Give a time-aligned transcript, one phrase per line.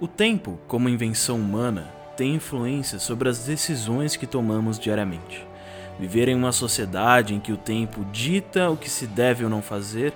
[0.00, 5.46] O tempo, como invenção humana, tem influência sobre as decisões que tomamos diariamente.
[5.98, 9.62] Viver em uma sociedade em que o tempo dita o que se deve ou não
[9.62, 10.12] fazer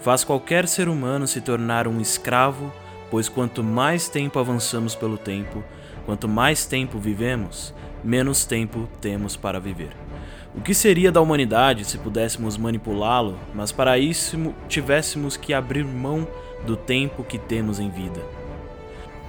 [0.00, 2.72] faz qualquer ser humano se tornar um escravo,
[3.10, 5.62] pois quanto mais tempo avançamos pelo tempo,
[6.06, 10.07] quanto mais tempo vivemos, menos tempo temos para viver.
[10.54, 16.26] O que seria da humanidade se pudéssemos manipulá-lo, mas para isso tivéssemos que abrir mão
[16.66, 18.20] do tempo que temos em vida?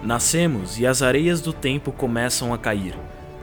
[0.02, 2.96] Nascemos e as areias do tempo começam a cair.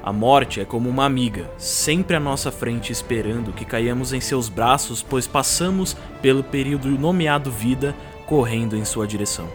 [0.02, 4.48] A morte é como uma amiga, sempre à nossa frente esperando que caiamos em seus
[4.48, 9.48] braços, pois passamos pelo período nomeado vida correndo em sua direção.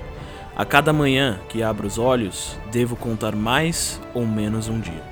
[0.56, 5.11] A cada manhã que abro os olhos, devo contar mais ou menos um dia.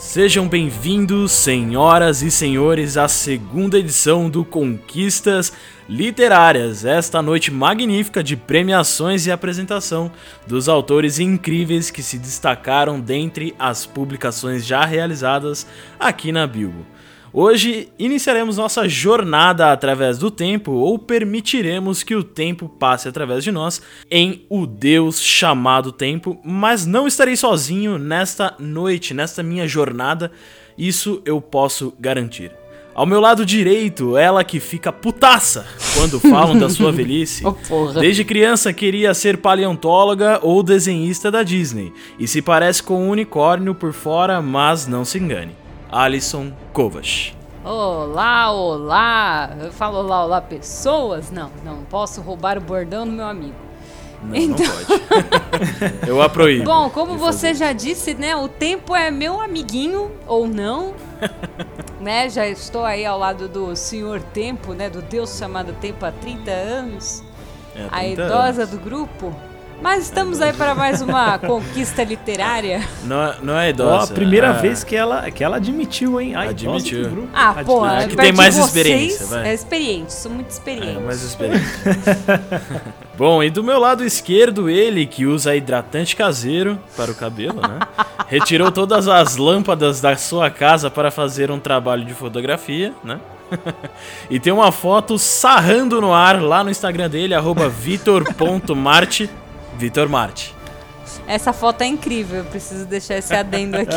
[0.00, 5.52] Sejam bem-vindos, senhoras e senhores, à segunda edição do Conquistas
[5.88, 10.10] Literárias, esta noite magnífica de premiações e apresentação
[10.46, 15.66] dos autores incríveis que se destacaram dentre as publicações já realizadas
[15.98, 16.86] aqui na Bilbo.
[17.32, 23.52] Hoje iniciaremos nossa jornada através do tempo ou permitiremos que o tempo passe através de
[23.52, 30.32] nós em O Deus chamado Tempo, mas não estarei sozinho nesta noite, nesta minha jornada,
[30.76, 32.50] isso eu posso garantir.
[32.94, 37.44] Ao meu lado direito, ela que fica putaça quando falam da sua velhice.
[37.70, 43.10] Oh, Desde criança queria ser paleontóloga ou desenhista da Disney e se parece com um
[43.10, 45.67] unicórnio por fora, mas não se engane.
[45.90, 47.34] Alison Kovacs.
[47.64, 49.50] Olá, olá!
[49.60, 51.30] Eu falo olá, olá, pessoas?
[51.30, 53.54] Não, não posso roubar o bordão do meu amigo.
[54.22, 55.94] Não, Então- não pode.
[56.08, 56.64] Eu a proíbo.
[56.64, 57.54] Bom, como você fazer.
[57.54, 58.36] já disse, né?
[58.36, 60.94] O tempo é meu amiguinho, ou não.
[62.00, 62.28] né?
[62.28, 64.88] Já estou aí ao lado do senhor Tempo, né?
[64.90, 67.22] Do Deus chamado Tempo há 30 anos.
[67.74, 68.70] É, a 30 idosa anos.
[68.70, 69.32] do grupo.
[69.80, 72.82] Mas estamos aí para mais uma conquista literária.
[73.04, 74.12] Não, é- não é Ó, idosa.
[74.12, 76.34] a primeira é- vez que ela, que ela admitiu, hein?
[76.34, 77.08] A Admitiu.
[77.08, 77.28] grupo.
[77.32, 78.08] Ah, pô, Admitiu.
[78.10, 79.48] que tem mais experiência, vai.
[79.50, 80.96] É experiente, sou muito experiente.
[80.96, 81.64] É, mais experiente.
[83.16, 87.78] Bom, e do meu lado esquerdo, ele que usa hidratante caseiro para o cabelo, né?
[88.26, 93.20] Retirou todas as lâmpadas da sua casa para fazer um trabalho de fotografia, né?
[94.28, 99.30] e tem uma foto sarrando no ar lá no Instagram dele, arroba vitor.marte.
[99.78, 100.54] Vitor Marte.
[101.26, 103.96] Essa foto é incrível, eu preciso deixar esse adendo aqui.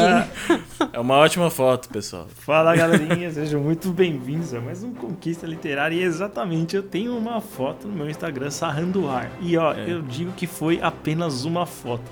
[0.94, 2.28] É uma ótima foto, pessoal.
[2.38, 5.96] Fala galerinha, sejam muito bem-vindos a mais um Conquista Literária.
[5.96, 9.30] E exatamente, eu tenho uma foto no meu Instagram sarrando o ar.
[9.42, 9.92] E ó, É.
[9.92, 12.04] eu digo que foi apenas uma foto.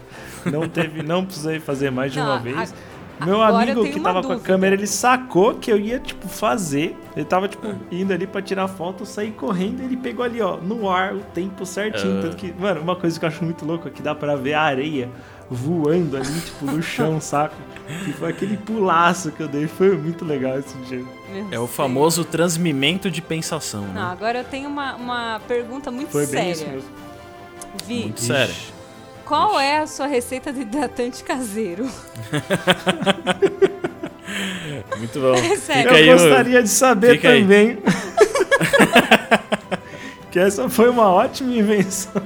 [0.46, 2.74] Não teve, não precisei fazer mais de Não, uma a- vez.
[3.26, 4.48] Meu agora amigo que tava com a dúvida.
[4.48, 6.96] câmera, ele sacou que eu ia, tipo, fazer.
[7.16, 10.42] Ele tava, tipo, indo ali pra tirar foto, eu saí correndo e ele pegou ali,
[10.42, 12.20] ó, no ar, o tempo certinho.
[12.20, 12.22] Ah.
[12.22, 14.54] Tanto que, mano, uma coisa que eu acho muito louco é que dá pra ver
[14.54, 15.10] a areia
[15.50, 17.56] voando ali, tipo, no chão, saco?
[18.06, 19.68] Que foi aquele pulaço que eu dei.
[19.68, 21.04] Foi muito legal esse dia.
[21.34, 24.02] Meu É o famoso transmimento de pensação, Não, né?
[24.02, 26.76] agora eu tenho uma, uma pergunta muito Foi bem isso séria.
[26.76, 26.90] mesmo.
[27.86, 28.54] Vi, Muito sério.
[29.30, 31.88] Qual é a sua receita de hidratante caseiro?
[34.98, 35.36] Muito bom.
[35.36, 35.92] É sério.
[35.96, 37.78] Eu gostaria de saber Fica também.
[40.32, 42.24] que essa foi uma ótima invenção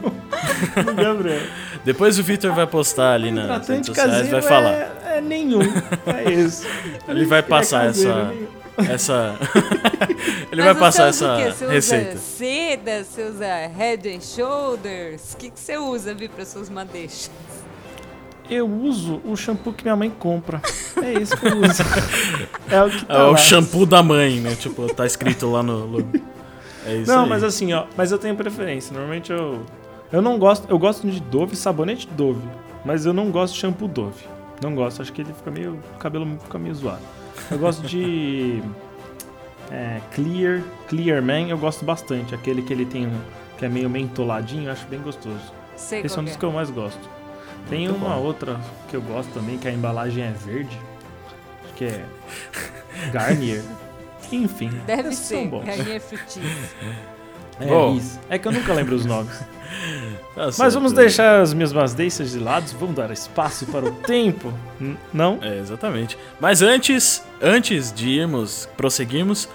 [0.85, 1.41] do Gabriel.
[1.83, 4.71] Depois o Victor vai postar ali redes Tratante sociais, caseiro vai falar.
[4.71, 5.59] É, é nenhum.
[6.07, 6.65] É isso.
[7.07, 8.23] Ele vai É passar caseiro, essa.
[8.29, 8.47] nenhum.
[8.77, 9.35] Essa...
[10.51, 11.43] Ele Mas vai passar você usa o quê?
[11.43, 12.09] essa Você receita.
[12.15, 13.45] usa seda, você usa
[13.75, 15.33] head and shoulders?
[15.33, 17.31] O que, que você usa, Vi, para suas madeixas?
[18.49, 20.61] Eu uso o shampoo que minha mãe compra.
[21.01, 21.81] É isso que eu uso.
[22.69, 23.37] É o que tá É o lá.
[23.37, 24.55] shampoo da mãe, né?
[24.55, 26.09] Tipo, tá escrito lá no logo.
[26.85, 27.29] É isso Não, aí.
[27.29, 28.93] mas assim, ó, mas eu tenho preferência.
[28.93, 29.61] Normalmente eu
[30.11, 32.41] eu não gosto, eu gosto de Dove, sabonete Dove,
[32.85, 34.25] mas eu não gosto de shampoo Dove.
[34.61, 36.99] Não gosto, acho que ele fica meio o cabelo fica meio zoado.
[37.51, 38.61] Eu gosto de
[39.71, 43.21] é, Clear, Clear Man, eu gosto bastante, aquele que ele tem um,
[43.57, 45.53] que é meio mentoladinho, eu acho bem gostoso.
[45.75, 46.37] Sei Esse é um dos é.
[46.37, 47.09] que eu mais gosto.
[47.69, 48.21] Tem Muito uma bom.
[48.21, 48.59] outra
[48.89, 50.77] que eu gosto também, que a embalagem é verde.
[51.63, 52.05] Acho que é
[53.11, 53.63] Garnier.
[54.31, 55.47] Enfim, Deve ser.
[55.47, 56.43] Garnier Fructis.
[57.59, 57.95] É Bom.
[57.95, 58.19] isso.
[58.29, 59.33] É que eu nunca lembro os nomes.
[60.35, 60.73] Tá Mas certo.
[60.73, 64.51] vamos deixar as minhas masdeixas de lado, vamos dar espaço para o tempo.
[65.13, 65.37] Não?
[65.41, 66.17] É, exatamente.
[66.39, 69.47] Mas antes, antes de irmos, prosseguirmos,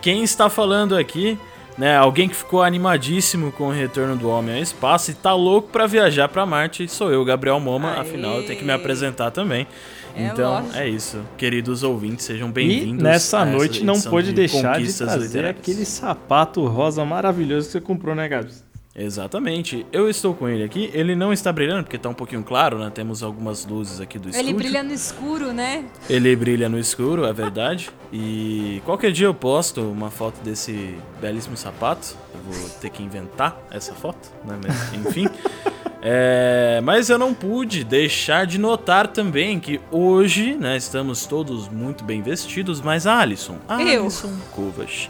[0.00, 1.38] quem está falando aqui,
[1.76, 5.68] né, alguém que ficou animadíssimo com o retorno do homem ao espaço e tá louco
[5.68, 8.00] pra viajar pra Marte, sou eu, Gabriel Moma, Aê.
[8.00, 9.66] afinal eu tenho que me apresentar também.
[10.14, 10.76] É então, lógico.
[10.76, 11.20] é isso.
[11.38, 13.02] Queridos ouvintes, sejam E bem-vindos.
[13.02, 15.60] nessa a essa noite não pôde de deixar de Conquistas trazer Literárias.
[15.60, 18.62] aquele sapato rosa maravilhoso que você comprou, né, Gabs?
[18.94, 19.86] Exatamente.
[19.90, 20.90] Eu estou com ele aqui.
[20.92, 22.90] Ele não está brilhando porque está um pouquinho claro, né?
[22.94, 24.56] Temos algumas luzes aqui do Ele estúdio.
[24.56, 25.86] brilha no escuro, né?
[26.10, 27.88] Ele brilha no escuro, é verdade.
[28.12, 32.14] E qualquer dia eu posto uma foto desse belíssimo sapato.
[32.34, 34.58] Eu vou ter que inventar essa foto, né?
[34.62, 35.26] Mas, enfim.
[36.04, 42.02] É, mas eu não pude deixar de notar também que hoje, né, estamos todos muito
[42.02, 44.02] bem vestidos, mas Alisson, Eu.
[44.02, 45.08] Alisson Kovacs,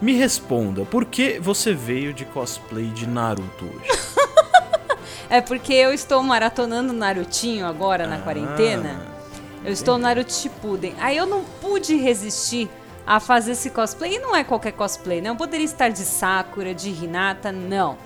[0.00, 4.00] me responda, por que você veio de cosplay de Naruto hoje?
[5.28, 9.00] É porque eu estou maratonando Narutinho agora na Ah, quarentena.
[9.64, 10.92] Eu estou no Naruto Shippuden.
[10.98, 12.68] Aí eu não pude resistir
[13.06, 14.16] a fazer esse cosplay.
[14.16, 15.28] E não é qualquer cosplay, né?
[15.30, 17.96] Eu poderia estar de Sakura, de Hinata, não.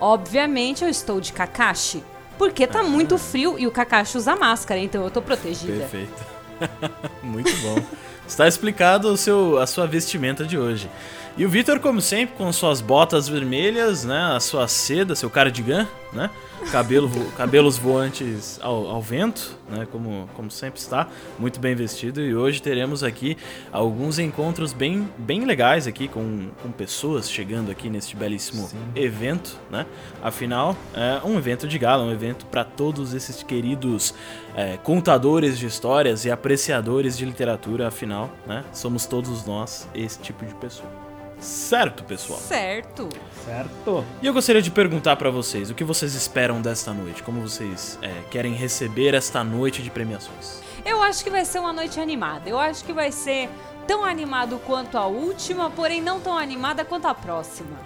[0.00, 2.02] Obviamente eu estou de Kakashi.
[2.36, 5.78] Porque tá muito frio e o Kakashi usa máscara, então eu tô protegida.
[5.78, 6.34] Perfeito.
[7.22, 7.82] Muito bom.
[8.26, 10.88] Está explicado o seu, a sua vestimenta de hoje.
[11.36, 14.36] E o Vitor, como sempre, com suas botas vermelhas, né?
[14.36, 16.30] A sua seda, seu cardigan, né?
[16.70, 19.84] Cabelo, cabelos voantes ao, ao vento, né?
[19.90, 22.20] Como, como sempre está, muito bem vestido.
[22.20, 23.36] E hoje teremos aqui
[23.72, 29.86] alguns encontros bem, bem legais aqui com, com pessoas chegando aqui neste belíssimo evento, né?
[30.22, 34.14] Afinal, é um evento de gala, um evento para todos esses queridos
[34.54, 37.88] é, contadores de histórias e apreciadores de literatura.
[37.88, 38.64] Afinal, né?
[38.72, 41.03] Somos todos nós esse tipo de pessoa.
[41.44, 42.38] Certo, pessoal?
[42.38, 43.08] Certo.
[43.44, 44.04] Certo?
[44.22, 47.98] E eu gostaria de perguntar pra vocês o que vocês esperam desta noite, como vocês
[48.00, 50.62] é, querem receber esta noite de premiações.
[50.84, 52.48] Eu acho que vai ser uma noite animada.
[52.48, 53.50] Eu acho que vai ser
[53.86, 57.76] tão animado quanto a última, porém não tão animada quanto a próxima.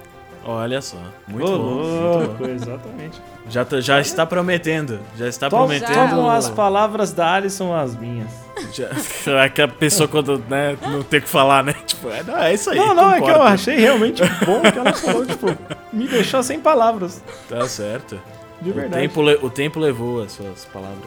[0.44, 0.96] Olha só,
[1.26, 1.74] muito Ô, bom.
[1.74, 2.48] muito louco, bom.
[2.48, 3.20] exatamente.
[3.50, 6.10] Já, já está prometendo, já está Toma, prometendo.
[6.10, 8.30] tomam as palavras da Alisson as minhas.
[8.72, 11.74] Já, é que a pessoa quando né, não tem o que falar, né?
[11.86, 12.76] Tipo, é, não, é isso aí.
[12.78, 13.42] Não, não, é que eu concordo.
[13.54, 15.46] achei realmente bom que ela falou, tipo,
[15.92, 17.22] me deixou sem palavras.
[17.48, 18.20] Tá certo.
[18.60, 19.02] De O verdade.
[19.02, 20.98] tempo, le- o tempo levou as suas palavras.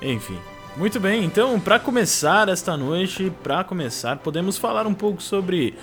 [0.00, 0.38] Enfim.
[0.76, 5.74] Muito bem, então, pra começar esta noite, pra começar, podemos falar um pouco sobre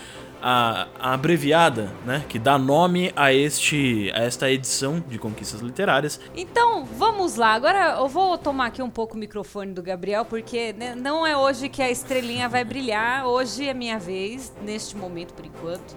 [0.42, 6.20] a, a abreviada, né, que dá nome a este a esta edição de Conquistas Literárias.
[6.36, 7.54] Então, vamos lá.
[7.54, 11.36] Agora eu vou tomar aqui um pouco o microfone do Gabriel, porque né, não é
[11.36, 13.26] hoje que a estrelinha vai brilhar.
[13.26, 15.96] Hoje é minha vez, neste momento, por enquanto.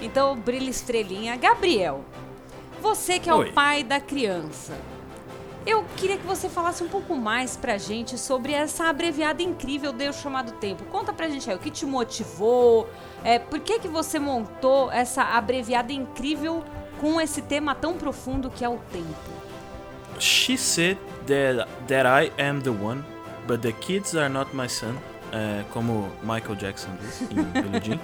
[0.00, 1.36] Então, brilha estrelinha.
[1.36, 2.04] Gabriel,
[2.80, 3.48] você que é Oi.
[3.48, 4.74] o pai da criança.
[5.64, 10.16] Eu queria que você falasse um pouco mais pra gente sobre essa abreviada incrível Deus
[10.16, 10.82] chamado Tempo.
[10.86, 12.88] Conta pra gente aí o que te motivou,
[13.24, 16.64] é, por que, que você montou essa abreviada incrível
[17.00, 19.14] com esse tema tão profundo que é o tempo.
[20.18, 23.02] She said that, that I am the one,
[23.46, 24.94] but the kids are not my son.
[25.32, 27.98] É, como Michael Jackson diz em Billie Jean.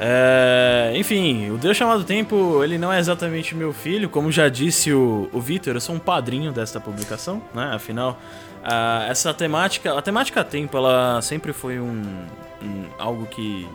[0.00, 4.92] É, enfim, o Deus Chamado Tempo, ele não é exatamente meu filho, como já disse
[4.92, 7.70] o, o Vitor, eu sou um padrinho desta publicação, né?
[7.72, 8.18] Afinal,
[8.64, 12.02] ah, essa temática, a temática Tempo, ela sempre foi um,
[12.60, 13.68] um- algo que,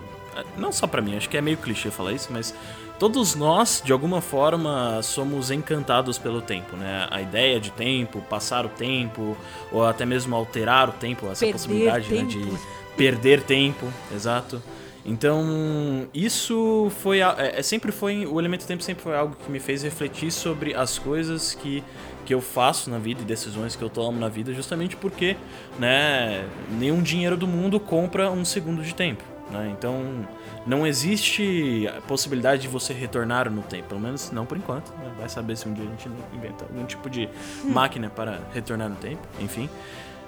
[0.57, 2.53] não só pra mim, acho que é meio clichê falar isso, mas
[2.99, 7.07] todos nós, de alguma forma, somos encantados pelo tempo, né?
[7.09, 9.37] A ideia de tempo, passar o tempo,
[9.71, 12.59] ou até mesmo alterar o tempo, essa Perder possibilidade né, de tempo.
[12.97, 14.61] perder tempo, exato.
[15.05, 17.21] Então, isso foi.
[17.21, 18.25] É, é, sempre foi.
[18.25, 21.83] O elemento tempo sempre foi algo que me fez refletir sobre as coisas que,
[22.25, 25.37] que eu faço na vida e decisões que eu tomo na vida, justamente porque,
[25.79, 26.45] né,
[26.77, 29.23] nenhum dinheiro do mundo compra um segundo de tempo.
[29.51, 29.73] Né?
[29.77, 30.27] Então,
[30.65, 34.89] não existe a possibilidade de você retornar no tempo, pelo menos não por enquanto.
[34.97, 35.11] né?
[35.17, 37.27] Vai saber se um dia a gente inventa algum tipo de
[37.63, 39.69] máquina para retornar no tempo, enfim.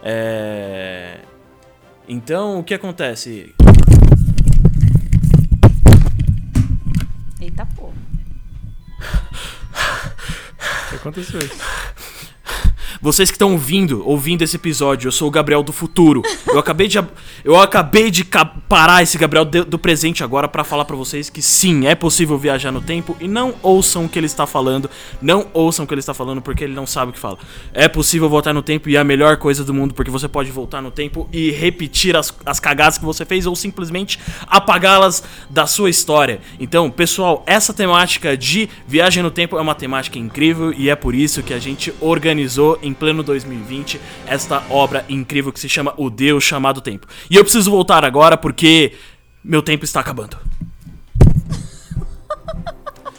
[0.03, 1.19] É...
[2.07, 3.53] Então, o que acontece?
[7.39, 7.93] Eita porra.
[10.85, 11.55] O que aconteceu isso?
[13.01, 16.21] Vocês que estão ouvindo, ouvindo esse episódio, eu sou o Gabriel do futuro.
[16.45, 17.03] Eu acabei de
[17.43, 18.23] eu acabei de
[18.69, 22.71] parar esse Gabriel do presente agora pra falar pra vocês que sim, é possível viajar
[22.71, 24.87] no tempo e não ouçam o que ele está falando,
[25.19, 27.39] não ouçam o que ele está falando porque ele não sabe o que fala.
[27.73, 30.51] É possível voltar no tempo e é a melhor coisa do mundo porque você pode
[30.51, 35.65] voltar no tempo e repetir as, as cagadas que você fez ou simplesmente apagá-las da
[35.65, 36.39] sua história.
[36.59, 41.15] Então, pessoal, essa temática de viagem no tempo é uma temática incrível e é por
[41.15, 46.09] isso que a gente organizou em pleno 2020 esta obra incrível que se chama O
[46.09, 47.07] Deus Chamado Tempo.
[47.29, 48.93] E eu preciso voltar agora porque
[49.43, 50.37] meu tempo está acabando.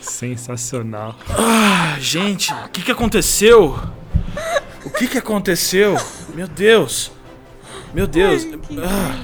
[0.01, 1.17] Sensacional.
[1.31, 3.79] Ah, gente, o que, que aconteceu?
[4.85, 5.97] O que, que aconteceu?
[6.35, 7.13] Meu Deus.
[7.95, 8.47] Meu Deus.
[8.79, 9.21] Ah,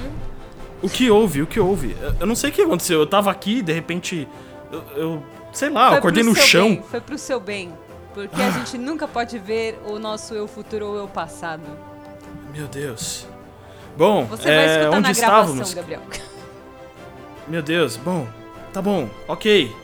[0.81, 1.41] o que houve?
[1.41, 1.95] O que houve?
[2.19, 2.99] Eu- não sei o que aconteceu.
[2.99, 4.27] Eu tava aqui, de repente.
[4.71, 6.69] Eu, eu sei lá, eu acordei no chão.
[6.69, 7.71] bem, foi pro seu bem.
[8.27, 11.63] Porque a gente nunca pode ver o nosso eu futuro ou eu passado.
[12.53, 13.27] Meu Deus.
[13.97, 15.73] Bom, Você vai é, escutar onde estávamos?
[15.73, 16.01] Gabriel.
[17.47, 18.27] Meu Deus, bom,
[18.71, 19.75] tá bom, ok.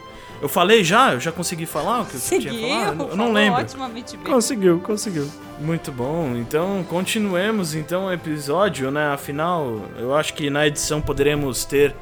[0.42, 1.14] Eu falei já?
[1.14, 3.10] Eu já consegui falar o que eu tinha Seguiu, falar?
[3.10, 3.62] Eu não- lembro.
[3.62, 4.32] Otimamente bem.
[4.32, 5.30] Conseguiu, conseguiu.
[5.60, 9.08] Muito bom, então continuemos então o episódio, né?
[9.14, 11.96] Afinal, eu acho que na edição poderemos ter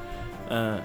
[0.50, 0.80] ah,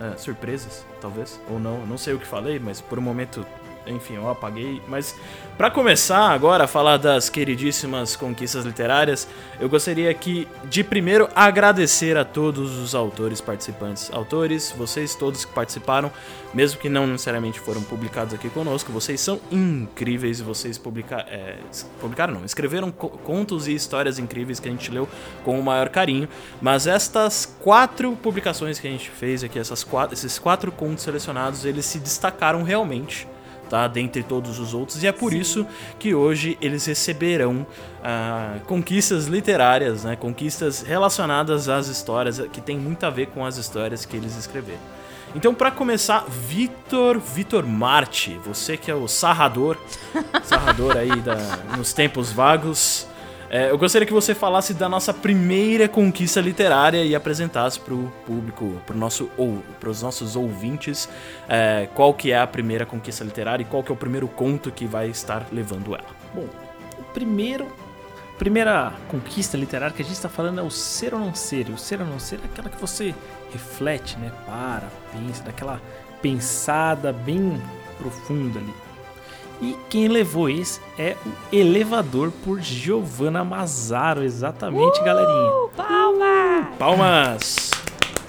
[0.00, 3.44] ah, surpresas, talvez, ou não, não sei o que falei, mas por um momento,
[3.86, 4.80] enfim, eu apaguei.
[4.88, 5.14] Mas
[5.56, 9.26] pra começar agora a falar das queridíssimas conquistas literárias,
[9.60, 14.10] eu gostaria aqui de primeiro agradecer a todos os autores participantes.
[14.12, 16.10] Autores, vocês todos que participaram,
[16.52, 21.56] mesmo que não necessariamente foram publicados aqui conosco, vocês são incríveis vocês publica é,
[22.00, 25.08] publicaram, não, escreveram co- contos e histórias incríveis que a gente leu
[25.44, 26.28] com o maior carinho.
[26.60, 31.64] Mas estas quatro publicações que a gente fez aqui, essas quatro, esses quatro contos selecionados,
[31.64, 33.26] eles se destacaram realmente.
[33.72, 35.66] Tá, dentre todos os outros, e é por isso
[35.98, 37.66] que hoje eles receberão
[38.04, 43.56] ah, conquistas literárias, né, conquistas relacionadas às histórias, que tem muito a ver com as
[43.56, 44.82] histórias que eles escreveram.
[45.34, 49.78] Então, pra começar, Vitor Vitor Marte, você que é o sarrador,
[50.44, 51.36] sarrador aí da,
[51.74, 53.06] nos tempos vagos,
[53.52, 58.80] é, eu gostaria que você falasse da nossa primeira conquista literária e apresentasse pro público,
[58.86, 61.06] pro nosso, ou pros nossos ouvintes,
[61.46, 64.72] é, qual que é a primeira conquista literária e qual que é o primeiro conto
[64.72, 66.08] que vai estar levando ela.
[66.34, 66.46] Bom,
[66.98, 67.68] o primeiro,
[68.38, 71.68] primeira conquista literária que a gente está falando é o ser ou não ser.
[71.68, 73.14] E o ser ou não ser é aquela que você
[73.52, 74.32] reflete, né?
[74.46, 75.78] Para, pensa, daquela
[76.22, 77.60] pensada bem
[77.98, 78.91] profunda ali.
[79.62, 85.68] E quem levou esse é o Elevador por Giovanna Mazaro, exatamente, galerinha.
[85.76, 86.72] Palma!
[86.76, 87.70] Palmas!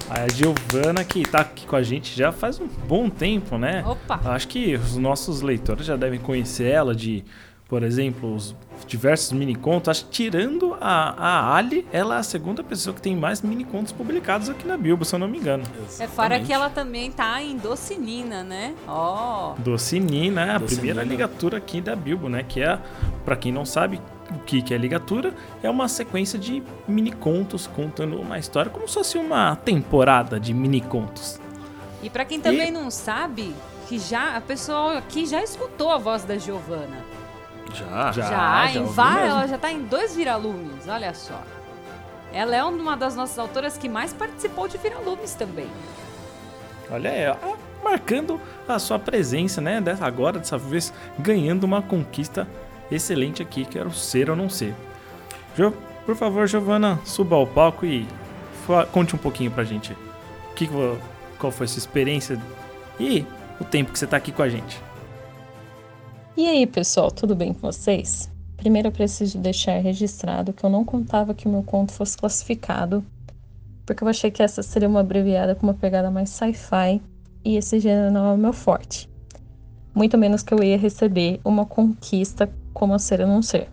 [0.08, 3.84] A Giovanna que tá aqui com a gente já faz um bom tempo, né?
[3.84, 4.22] Opa!
[4.26, 7.26] Acho que os nossos leitores já devem conhecer ela de,
[7.68, 8.56] por exemplo, os
[8.86, 9.90] diversos mini contos.
[9.90, 13.64] Acho que tirando a, a Ali, ela é a segunda pessoa que tem mais mini
[13.64, 15.64] contos publicados aqui na Bilbo, se eu não me engano.
[16.00, 18.76] É fora que ela também tá em Docinina, né?
[18.88, 19.56] Ó.
[19.58, 20.56] Docinina, né?
[20.56, 20.82] a Docinina.
[20.82, 22.44] primeira ligatura aqui da Bilbo, né?
[22.44, 22.80] Que é,
[23.26, 27.68] pra quem não sabe o que, que é ligatura, é uma sequência de mini contos
[27.68, 31.40] contando uma história, como se fosse uma temporada de mini contos.
[32.02, 33.56] E pra quem também não sabe,
[33.88, 37.13] que já a pessoa aqui já escutou a voz da Giovana.
[37.74, 38.22] Já, Já.
[38.30, 39.28] Já, em ouvi va- mesmo.
[39.30, 41.42] ela já tá em dois viralumes, olha só.
[42.32, 45.68] Ela é uma das nossas autoras que mais participou de viralumes também.
[46.90, 49.80] Olha aí, ó, marcando a sua presença, né?
[49.82, 52.48] Dessa, agora, dessa vez, ganhando uma conquista
[52.92, 54.74] excelente aqui, que era o ser ou não ser.
[55.56, 55.72] Jo,
[56.06, 58.08] por favor, Giovana, suba ao palco e
[58.68, 59.94] fa- conte um pouquinho pra gente.
[59.94, 60.70] O que
[61.40, 62.40] qual foi a sua experiência
[63.00, 63.26] e
[63.60, 64.80] o tempo que você tá aqui com a gente.
[66.36, 68.28] E aí, pessoal, tudo bem com vocês?
[68.58, 73.06] Primeiro eu preciso deixar registrado que eu não contava que o meu conto fosse classificado,
[73.86, 77.00] porque eu achei que essa seria uma abreviada com uma pegada mais sci-fi
[77.46, 79.08] e esse gênero não é o meu forte.
[79.94, 83.70] Muito menos que eu ia receber uma conquista como a ser ou não ser.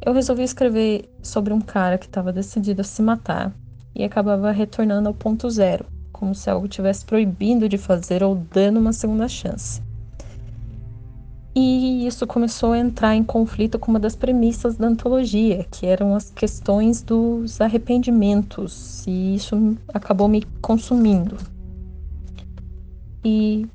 [0.00, 3.52] Eu resolvi escrever sobre um cara que estava decidido a se matar
[3.96, 8.78] e acabava retornando ao ponto zero, como se algo tivesse proibindo de fazer ou dando
[8.78, 9.82] uma segunda chance.
[11.54, 16.14] E isso começou a entrar em conflito com uma das premissas da antologia, que eram
[16.14, 21.36] as questões dos arrependimentos, e isso acabou me consumindo.
[23.22, 23.66] E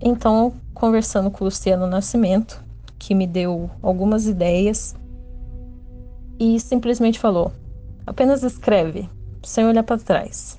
[0.00, 2.62] então, conversando com o Luciano Nascimento,
[2.96, 4.94] que me deu algumas ideias,
[6.38, 7.50] e simplesmente falou:
[8.06, 9.08] apenas escreve,
[9.42, 10.58] sem olhar para trás.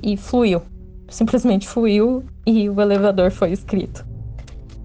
[0.00, 0.62] E fluiu,
[1.08, 4.11] simplesmente fluiu, e o elevador foi escrito.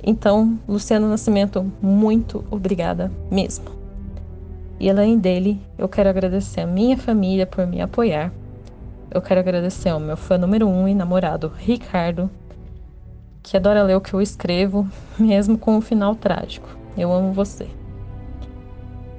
[0.09, 3.65] Então, Luciano Nascimento, muito obrigada mesmo.
[4.79, 8.31] E além dele, eu quero agradecer a minha família por me apoiar.
[9.11, 12.31] Eu quero agradecer ao meu fã número um e namorado, Ricardo,
[13.43, 14.87] que adora ler o que eu escrevo,
[15.19, 16.69] mesmo com um final trágico.
[16.97, 17.67] Eu amo você.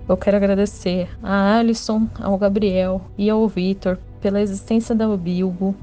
[0.09, 5.77] Eu quero agradecer a Alison, ao Gabriel e ao Vitor pela existência da Bilbo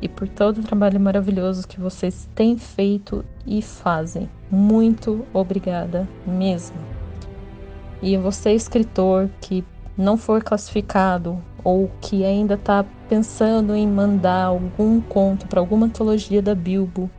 [0.00, 4.28] e por todo o trabalho maravilhoso que vocês têm feito e fazem.
[4.50, 6.76] Muito obrigada mesmo.
[8.02, 9.64] E você, escritor, que
[9.96, 16.42] não for classificado ou que ainda está pensando em mandar algum conto para alguma antologia
[16.42, 17.10] da Bilbo,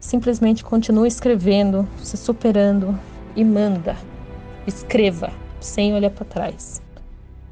[0.00, 2.98] simplesmente continue escrevendo, se superando
[3.36, 3.96] e manda.
[4.66, 6.80] Escreva, sem olhar para trás.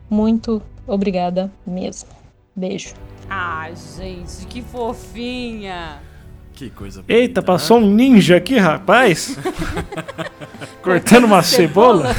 [0.08, 2.15] Muito obrigada mesmo.
[2.56, 2.94] Beijo.
[3.28, 6.00] Ah, gente, que fofinha!
[6.54, 7.46] Que coisa bonita, Eita, né?
[7.46, 9.36] passou um ninja aqui, rapaz.
[10.80, 12.16] Cortando uma cebola.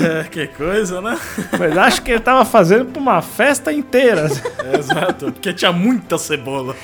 [0.00, 1.18] É, que coisa, né?
[1.58, 4.28] Mas acho que ele tava fazendo pra uma festa inteira.
[4.78, 6.74] Exato, porque tinha muita cebola.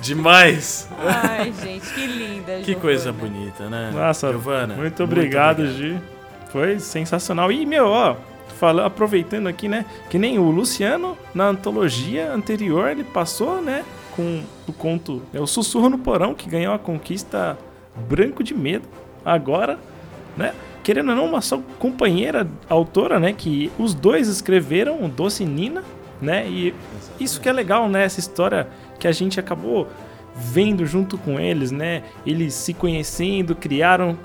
[0.00, 0.86] Demais.
[0.98, 2.58] Ai, gente, que linda.
[2.58, 2.80] Que Giovana.
[2.80, 3.90] coisa bonita, né?
[3.94, 5.78] Nossa, Giovana, muito obrigado, obrigado.
[5.78, 5.98] Gi.
[6.50, 7.50] Foi sensacional.
[7.50, 8.16] E, meu, ó,
[8.62, 9.84] fala, aproveitando aqui, né?
[10.08, 13.84] Que nem o Luciano, na antologia anterior, ele passou, né?
[14.14, 17.58] Com o conto é o Sussurro no Porão, que ganhou a conquista
[18.08, 18.86] Branco de Medo.
[19.24, 19.80] Agora,
[20.36, 20.54] né?
[20.84, 23.32] Querendo ou não, uma só companheira autora, né?
[23.32, 25.82] Que os dois escreveram o Doce Nina,
[26.20, 26.48] né?
[26.48, 26.72] E
[27.18, 28.04] isso que é legal, né?
[28.04, 28.68] Essa história
[29.00, 29.88] que a gente acabou
[30.36, 32.04] vendo junto com eles, né?
[32.24, 34.16] Eles se conhecendo, criaram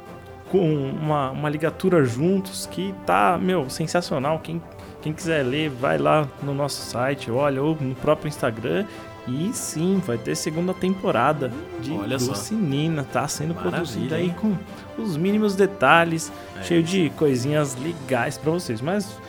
[0.51, 4.39] com uma, uma ligatura juntos que tá, meu, sensacional.
[4.39, 4.62] Quem,
[5.01, 8.86] quem quiser ler, vai lá no nosso site, olha, ou no próprio Instagram.
[9.27, 11.51] E sim, vai ter segunda temporada
[11.82, 12.32] de Olha só.
[12.32, 13.04] Doce Nina.
[13.04, 14.36] Tá sendo Maravilha, produzida aí hein?
[14.39, 14.58] com
[15.01, 18.80] os mínimos detalhes, É cheio de coisinhas legais pra vocês.
[18.80, 19.20] Mas,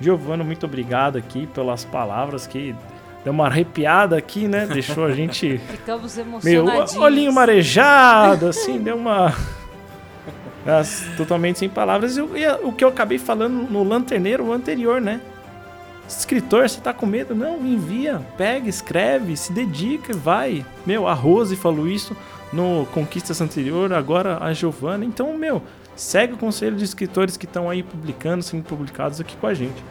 [0.00, 2.76] Giovana, muito obrigado aqui pelas palavras que
[3.24, 4.66] deu uma arrepiada aqui, né?
[4.66, 6.64] Deixou a gente Ficamos meio
[6.98, 9.34] olhinho marejado, assim, deu uma.
[10.66, 12.16] As- totalmente sem palavras.
[12.16, 15.20] E, o- que eu acabei falando no lanterneiro anterior, né?
[16.08, 17.34] Escritor, você tá com medo?
[17.34, 20.66] Não, envia, pega, escreve, se dedica, vai.
[20.84, 22.16] Meu, a Rose falou isso
[22.52, 25.04] no Conquistas anterior, agora a Giovana.
[25.04, 25.62] Então, meu,
[25.94, 29.82] segue o conselho de escritores que estão aí publicando, sendo publicados aqui com a gente.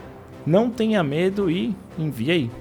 [0.46, 2.52] Não tenha medo e envia aí.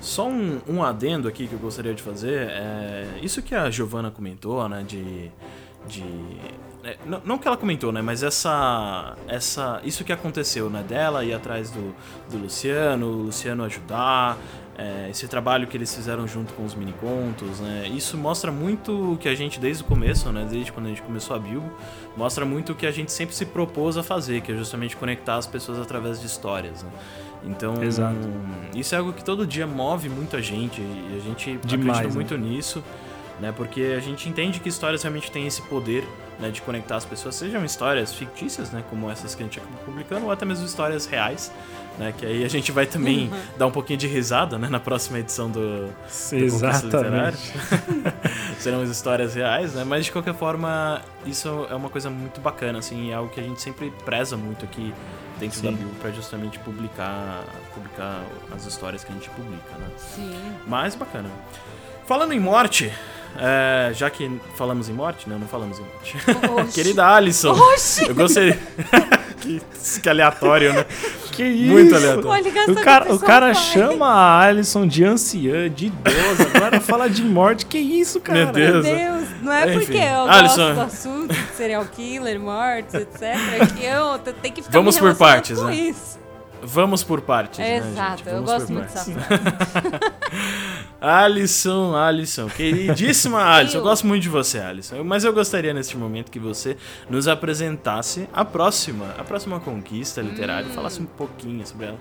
[0.00, 2.46] Só um, um adendo aqui que eu gostaria de fazer.
[2.50, 4.84] É, isso que a Giovana comentou, né?
[4.86, 5.28] De.
[5.88, 6.04] de
[6.84, 8.00] é, não, não que ela comentou, né?
[8.00, 9.16] Mas essa.
[9.26, 10.84] essa isso que aconteceu, né?
[10.86, 11.94] Dela ir atrás do,
[12.30, 14.38] do Luciano, o Luciano ajudar.
[14.78, 17.88] é, esse trabalho que eles fizeram junto com os minicontos, né?
[17.88, 20.46] Isso mostra muito o que a gente, desde o começo, né?
[20.48, 21.68] Desde quando a gente começou a Bilbo,
[22.16, 25.34] mostra muito o que a gente sempre se propôs a fazer, que é justamente conectar
[25.34, 26.90] as pessoas através de histórias, né?
[27.44, 28.16] Então, Exato.
[28.74, 32.08] isso é algo que todo dia move muito a gente e a gente Demais, acredita
[32.08, 32.14] né?
[32.14, 32.82] muito nisso,
[33.40, 33.52] né?
[33.56, 36.04] Porque a gente entende que histórias realmente têm esse poder,
[36.38, 39.78] né, de conectar as pessoas, sejam histórias fictícias, né, como essas que a gente acabou
[39.84, 41.50] publicando, ou até mesmo histórias reais,
[41.98, 45.18] né, que aí a gente vai também dar um pouquinho de risada, né, na próxima
[45.18, 45.92] edição do, do
[46.50, 47.38] Conquista Literária.
[48.58, 49.84] Serão as histórias reais, né?
[49.84, 53.42] Mas de qualquer forma, isso é uma coisa muito bacana, assim, é algo que a
[53.42, 54.94] gente sempre preza muito aqui
[55.38, 55.76] dentro da Sim.
[55.76, 58.22] Bill para justamente publicar, publicar
[58.54, 59.86] as histórias que a gente publica, né?
[59.96, 60.54] Sim.
[60.66, 61.28] Mas bacana.
[62.06, 62.92] Falando em morte,
[63.36, 66.16] é, já que falamos em morte, não, não falamos em morte.
[66.62, 66.72] Oxi.
[66.74, 68.08] Querida Alison, Oxi!
[68.08, 68.58] eu gostaria.
[69.40, 69.62] que,
[70.02, 70.84] que aleatório, né?
[71.32, 71.72] Que isso?
[71.72, 72.52] Muito aleatório.
[72.68, 77.64] O cara, o cara chama a Alison de anciã, de idosa, agora fala de morte.
[77.66, 78.44] Que isso, cara?
[78.44, 78.84] Meu Deus.
[78.84, 79.78] Meu Deus, não é Enfim.
[79.86, 80.74] porque eu Alisson.
[80.74, 83.72] gosto do assunto de serial killer, mortes, etc.
[83.76, 85.74] que eu te- tenho que ficar Vamos me por partes, com né?
[85.76, 86.17] isso.
[86.62, 88.28] Vamos por partes, né, Exato, gente?
[88.34, 89.10] eu gosto muito dessa.
[91.00, 95.04] Alisson, Alisson, queridíssima Alisson, eu gosto muito de você, Alisson.
[95.04, 96.76] Mas eu gostaria neste momento que você
[97.08, 100.72] nos apresentasse a próxima, a próxima conquista literária, Hum.
[100.74, 101.98] falasse um pouquinho sobre ela.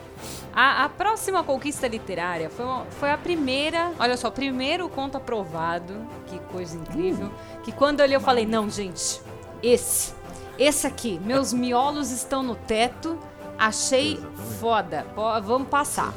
[0.53, 5.17] A, a próxima conquista literária foi, uma- foi a primeira, olha só, o primeiro conto
[5.17, 5.93] aprovado,
[6.25, 7.31] que coisa incrível,
[7.63, 9.21] que quando eu li eu falei, não, gente,
[9.61, 10.13] esse,
[10.57, 13.17] esse aqui, meus miolos estão no teto,
[13.57, 14.53] achei Exatamente.
[14.59, 16.13] foda, Pô, vamos passar.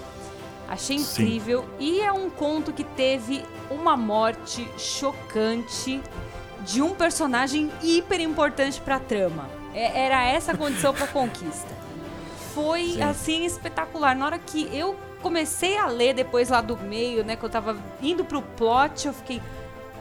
[0.69, 1.23] Achei Sim.
[1.23, 6.01] incrível e é um conto que teve uma morte chocante
[6.65, 9.49] de um personagem hiper importante pra trama.
[9.75, 11.81] É- era essa a condição pra conquista
[12.55, 13.03] foi Sim.
[13.03, 14.15] assim espetacular.
[14.17, 17.77] Na hora que eu comecei a ler depois lá do meio, né, que eu tava
[18.03, 19.41] indo pro plot, eu fiquei,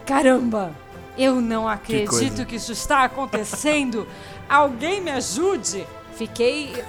[0.06, 0.72] caramba,
[1.16, 2.44] eu não acredito coisa.
[2.44, 4.06] que, isso está acontecendo.
[4.48, 5.86] Alguém me ajude.
[6.20, 6.84] Fiquei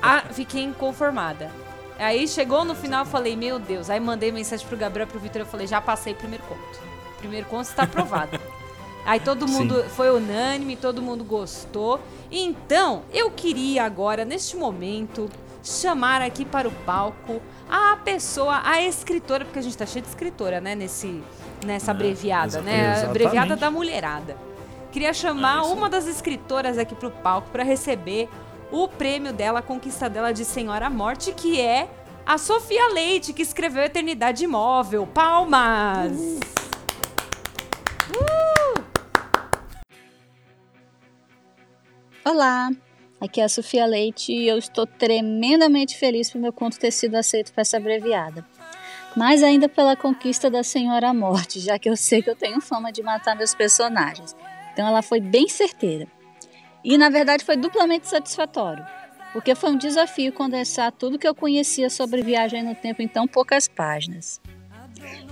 [0.00, 1.50] a- fiquei inconformada.
[1.98, 3.90] Aí chegou no final, eu falei, meu Deus.
[3.90, 6.78] Aí mandei mensagem pro Gabriel, pro Vitor, eu falei, já passei o primeiro conto.
[7.14, 8.38] O primeiro conto está aprovado.
[9.04, 12.00] Aí todo mundo foi unânime, todo mundo gostou.
[12.30, 15.28] Então, eu queria agora, neste momento,
[15.64, 20.08] chamar aqui para o palco a pessoa, a escritora, porque a gente tá cheio de
[20.08, 21.22] escritora, né, nesse,
[21.64, 22.82] nessa É, abreviada, né?
[22.82, 23.10] Exatamente.
[23.10, 24.36] abreviada da mulherada.
[24.92, 28.28] Queria chamar É uma das escritoras aqui pro palco para receber
[28.70, 31.88] o prêmio dela, a conquista dela de Senhora Morte, que é
[32.24, 35.06] a Sofia Leite, que escreveu Eternidade Imóvel.
[35.06, 36.40] Palmas!
[42.24, 42.70] Olá,
[43.20, 47.14] aqui é a Sofia Leite e eu estou tremendamente feliz por meu conto ter sido
[47.14, 48.44] aceito para essa abreviada.
[49.16, 52.92] mais ainda pela conquista da Senhora Morte, já que eu sei que eu tenho fama
[52.92, 54.36] de matar meus personagens.
[54.72, 56.06] Então ela foi bem certeira.
[56.86, 58.86] E na verdade foi duplamente satisfatório,
[59.32, 63.26] porque foi um desafio condensar tudo que eu conhecia sobre viagem no tempo em tão
[63.26, 64.40] poucas páginas.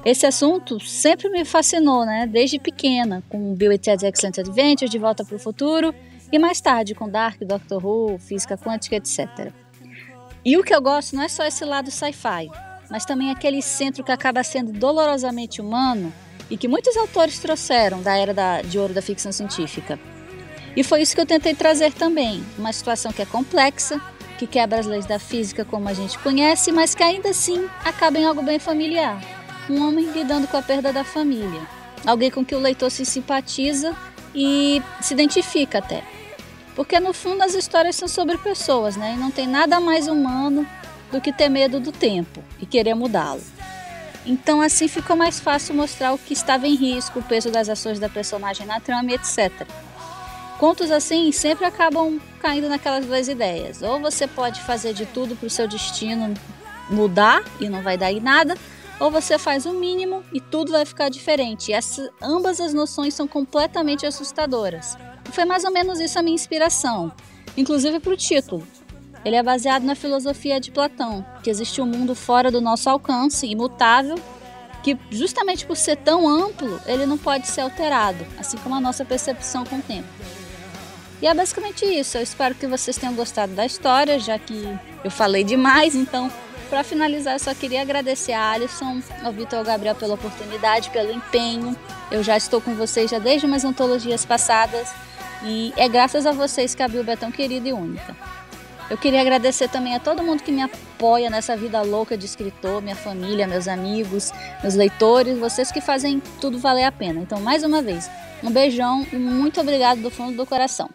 [0.05, 2.27] Esse assunto sempre me fascinou, né?
[2.27, 5.95] Desde pequena, com Bill Ted's Excellent Adventure, De Volta para o Futuro,
[6.33, 9.53] e mais tarde com Dark, Doctor Who, Física Quântica, etc.
[10.45, 12.51] E o que eu gosto não é só esse lado sci-fi,
[12.91, 16.13] mas também aquele centro que acaba sendo dolorosamente humano
[16.51, 20.01] e que muitos autores trouxeram da era da, de ouro da ficção científica.
[20.77, 24.01] E foi isso que eu tentei trazer também, uma situação que é complexa,
[24.39, 28.19] que quebra as leis da física como a gente conhece, mas que ainda assim acaba
[28.19, 29.23] em algo bem familiar.
[29.71, 31.63] Um homem lidando com a perda da família.
[32.05, 33.97] Alguém com que o leitor se simpatiza
[34.35, 36.03] e se identifica até.
[36.75, 39.15] Porque no fundo as histórias são sobre pessoas, né?
[39.15, 40.67] E não tem nada mais humano
[41.11, 43.43] do que ter medo do tempo e querer mudá-lo.
[44.27, 48.01] Então assim ficou mais fácil mostrar o que estava em risco, o peso das ações
[48.01, 49.67] da personagem na trama, etc.
[50.59, 53.83] Contos assim sempre acabam caindo naquelas duas ideias.
[53.83, 56.33] Ou você pode fazer de tudo para o seu destino
[56.89, 58.57] mudar e não vai dar em nada,
[59.01, 61.73] ou você faz o mínimo e tudo vai ficar diferente.
[61.73, 61.75] E
[62.23, 64.97] ambas as noções são completamente assustadoras.
[65.33, 67.13] Foi mais ou menos isso a minha inspiração,
[67.57, 68.67] inclusive para o título.
[69.25, 73.47] Ele é baseado na filosofia de Platão, que existe um mundo fora do nosso alcance,
[73.47, 74.17] imutável,
[74.83, 79.03] que justamente por ser tão amplo, ele não pode ser alterado, assim como a nossa
[79.03, 80.09] percepção com o tempo.
[81.25, 82.19] E é basicamente isso.
[82.19, 84.69] Eu espero que vocês tenham gostado da história, já que
[85.03, 85.95] eu falei demais.
[85.95, 86.31] Então,
[86.69, 91.11] para finalizar, eu só queria agradecer a Alisson, ao Vitor ao Gabriel pela oportunidade, pelo
[91.11, 91.75] empenho.
[92.11, 94.93] Eu já estou com vocês já desde umas antologias passadas.
[95.43, 98.15] E é graças a vocês que a Bilba é tão querida e única.
[98.91, 102.83] Eu queria agradecer também a todo mundo que me apoia nessa vida louca de escritor,
[102.83, 107.19] minha família, meus amigos, meus leitores, vocês que fazem tudo valer a pena.
[107.19, 108.11] Então, mais uma vez,
[108.43, 110.91] um beijão e muito obrigado do fundo do coração.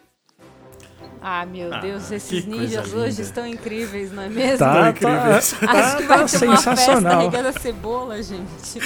[1.22, 4.58] Ah, meu ah, Deus, esses ninjas hoje estão incríveis, não é mesmo?
[4.58, 5.54] Tá, incríveis.
[5.60, 8.80] Tá, Acho que vai tá ter uma festa regada cebola, gente.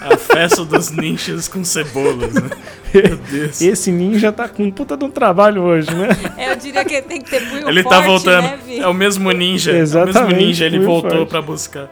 [0.00, 2.48] A festa dos ninjas com cebolas, né?
[2.94, 3.60] Meu Deus.
[3.60, 6.08] Esse ninja tá com puta de um trabalho hoje, né?
[6.38, 8.42] É, eu diria que tem que ter punho Ele tá forte, tá voltando.
[8.42, 9.76] Né, é o mesmo ninja.
[9.76, 10.16] Exatamente.
[10.16, 11.28] É o mesmo ninja, ele voltou forte.
[11.28, 11.90] pra buscar.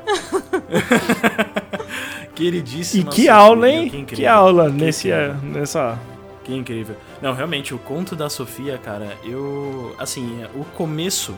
[2.34, 3.02] Queridíssimo.
[3.02, 3.90] E que aula, hein?
[3.90, 5.10] Que, que aula que nesse,
[5.42, 5.98] nessa
[6.44, 6.96] que incrível.
[7.20, 9.94] Não, realmente, o conto da Sofia, cara, eu.
[9.98, 11.34] Assim, o começo,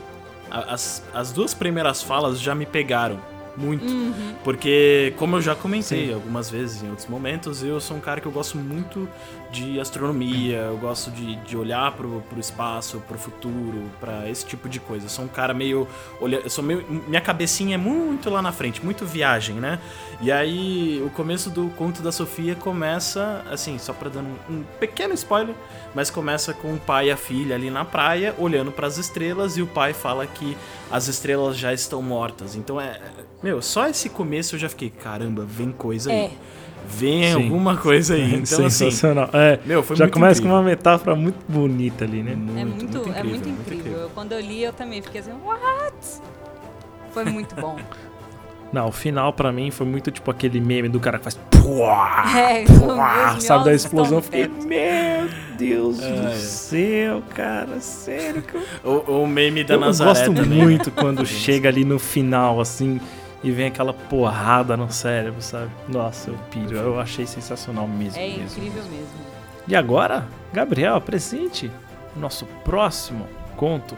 [0.51, 3.19] as, as duas primeiras falas já me pegaram
[3.57, 3.85] muito.
[3.85, 4.35] Uhum.
[4.43, 6.13] Porque, como eu já comentei Sim.
[6.13, 9.09] algumas vezes em outros momentos, eu sou um cara que eu gosto muito
[9.51, 14.67] de astronomia, eu gosto de, de olhar pro, pro espaço, pro futuro, para esse tipo
[14.69, 15.05] de coisa.
[15.05, 15.87] Eu sou um cara meio.
[16.21, 16.85] Olha, eu sou meio.
[17.07, 19.79] Minha cabecinha é muito lá na frente, muito viagem, né?
[20.21, 24.63] E aí, o começo do conto da Sofia começa, assim, só pra dar um, um
[24.79, 25.55] pequeno spoiler,
[25.95, 29.57] mas começa com o pai e a filha ali na praia, olhando para as estrelas,
[29.57, 30.57] e o pai fala que
[30.91, 32.55] as estrelas já estão mortas.
[32.55, 32.99] Então é.
[33.41, 36.17] Meu, só esse começo eu já fiquei, caramba, vem coisa aí.
[36.17, 36.31] É
[36.87, 37.33] vem Sim.
[37.33, 38.35] alguma coisa aí.
[38.37, 39.25] Então, assim, Sensacional.
[39.25, 40.57] Assim, é, meu, já começa incrível.
[40.57, 42.35] com uma metáfora muito bonita ali, né?
[42.35, 43.79] Muito, é muito, muito incrível, é muito incrível.
[43.79, 44.11] incrível.
[44.13, 46.21] Quando eu li, eu também fiquei assim, what?
[47.11, 47.77] Foi muito bom.
[48.71, 51.39] Não, o final pra mim foi muito tipo aquele meme do cara que faz.
[51.49, 54.17] Puá, é, puá, sabe da explosão?
[54.17, 56.35] Eu fiquei, meu Deus é, do é.
[56.35, 58.41] céu, cara, sério.
[58.41, 59.05] Que eu...
[59.07, 60.11] o, o meme da eu, Nazaré.
[60.11, 60.59] Eu gosto também.
[60.59, 62.99] muito quando chega ali no final, assim
[63.47, 65.71] e vem aquela porrada no cérebro, sabe?
[65.87, 66.75] Nossa, eu piro.
[66.75, 68.19] Eu achei sensacional mesmo.
[68.19, 69.07] É mesmo, incrível mesmo.
[69.65, 71.71] E agora, Gabriel, apresente
[72.13, 73.95] o nosso próximo conto.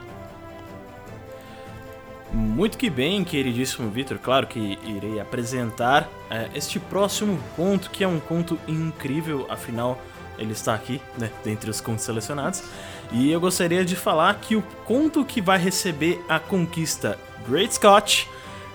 [2.32, 4.20] Muito que bem, queridíssimo Vitor.
[4.20, 10.00] Claro que irei apresentar é, este próximo conto, que é um conto incrível, afinal
[10.38, 12.64] ele está aqui, né, dentre os contos selecionados.
[13.12, 18.30] E eu gostaria de falar que o conto que vai receber a conquista Great Scott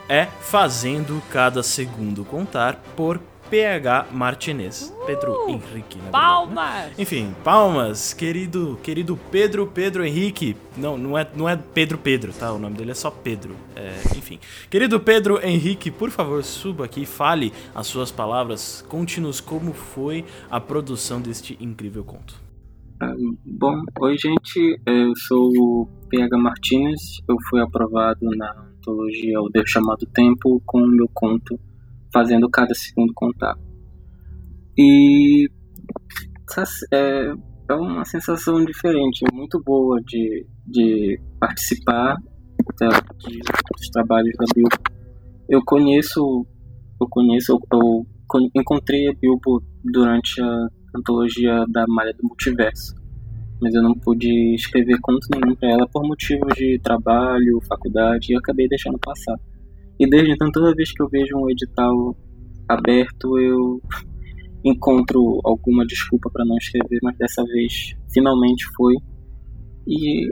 [0.09, 4.91] é Fazendo Cada Segundo Contar por PH Martinez.
[4.91, 6.11] Uh, Pedro Henrique, né?
[6.11, 6.99] Palmas!
[6.99, 10.57] Enfim, palmas, querido, querido Pedro, Pedro Henrique.
[10.77, 12.53] Não, não é, não é Pedro Pedro, tá?
[12.53, 13.55] O nome dele é só Pedro.
[13.77, 14.39] É, enfim.
[14.71, 18.85] Querido Pedro Henrique, por favor, suba aqui e fale as suas palavras.
[18.89, 22.43] Conte-nos como foi a produção deste incrível conto.
[23.01, 23.13] Ah,
[23.45, 29.71] bom, oi gente, eu sou o PH Martinez, eu fui aprovado na antologia O Deus
[29.71, 31.59] Chamado Tempo com o meu conto
[32.13, 33.57] Fazendo Cada Segundo Contar.
[34.77, 35.49] E
[36.93, 37.33] é,
[37.71, 42.17] é uma sensação diferente, muito boa de, de participar
[42.79, 43.39] da, de,
[43.79, 44.69] dos trabalhos da Bill.
[45.49, 46.47] Eu conheço
[47.01, 48.07] eu conheço, eu, eu
[48.55, 50.67] encontrei a Bilbo durante a
[50.97, 52.95] antologia da Malha do Multiverso,
[53.61, 58.35] mas eu não pude escrever conto nenhum para ela por motivos de trabalho, faculdade, e
[58.35, 59.39] eu acabei deixando passar.
[59.99, 62.17] E desde então, toda vez que eu vejo um edital
[62.69, 63.81] aberto, eu
[64.65, 68.95] encontro alguma desculpa para não escrever, mas dessa vez finalmente foi.
[69.87, 70.29] E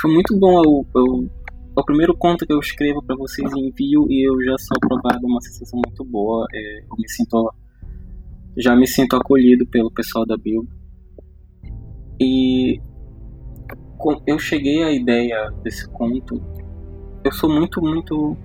[0.00, 0.62] foi muito bom.
[0.62, 1.30] Eu, eu,
[1.76, 5.24] é o primeiro conto que eu escrevo para vocês envio e eu já sou aprovado,
[5.24, 6.46] é uma sensação muito boa.
[6.52, 7.52] É, eu me sinto
[8.56, 10.68] já me sinto acolhido pelo pessoal da Bilbo.
[12.20, 12.80] E
[14.26, 16.42] eu cheguei à ideia desse conto.
[17.24, 18.36] Eu sou muito, muito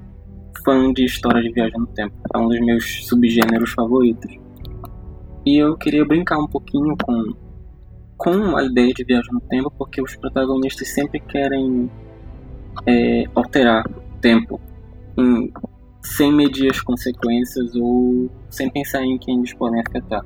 [0.63, 2.15] fã de história de viagem no tempo.
[2.33, 4.31] É um dos meus subgêneros favoritos.
[5.45, 7.33] E eu queria brincar um pouquinho com,
[8.17, 11.89] com a ideia de viagem no tempo, porque os protagonistas sempre querem
[12.87, 14.59] é, alterar o tempo
[15.17, 15.51] em,
[16.01, 20.23] sem medir as consequências ou sem pensar em quem eles podem afetar.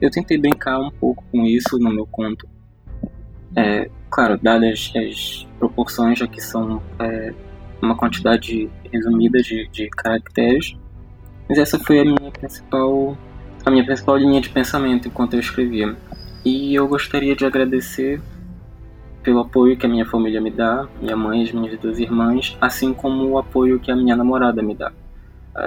[0.00, 2.53] Eu tentei brincar um pouco com isso no meu conto.
[3.56, 7.32] É, claro, dadas as proporções, já que são é,
[7.80, 10.76] uma quantidade resumida de, de caracteres,
[11.48, 13.16] mas essa foi a minha principal
[13.64, 15.96] a minha principal linha de pensamento enquanto eu escrevia.
[16.44, 18.20] E eu gostaria de agradecer
[19.22, 22.58] pelo apoio que a minha família me dá, minha mãe e as minhas duas irmãs,
[22.60, 24.92] assim como o apoio que a minha namorada me dá,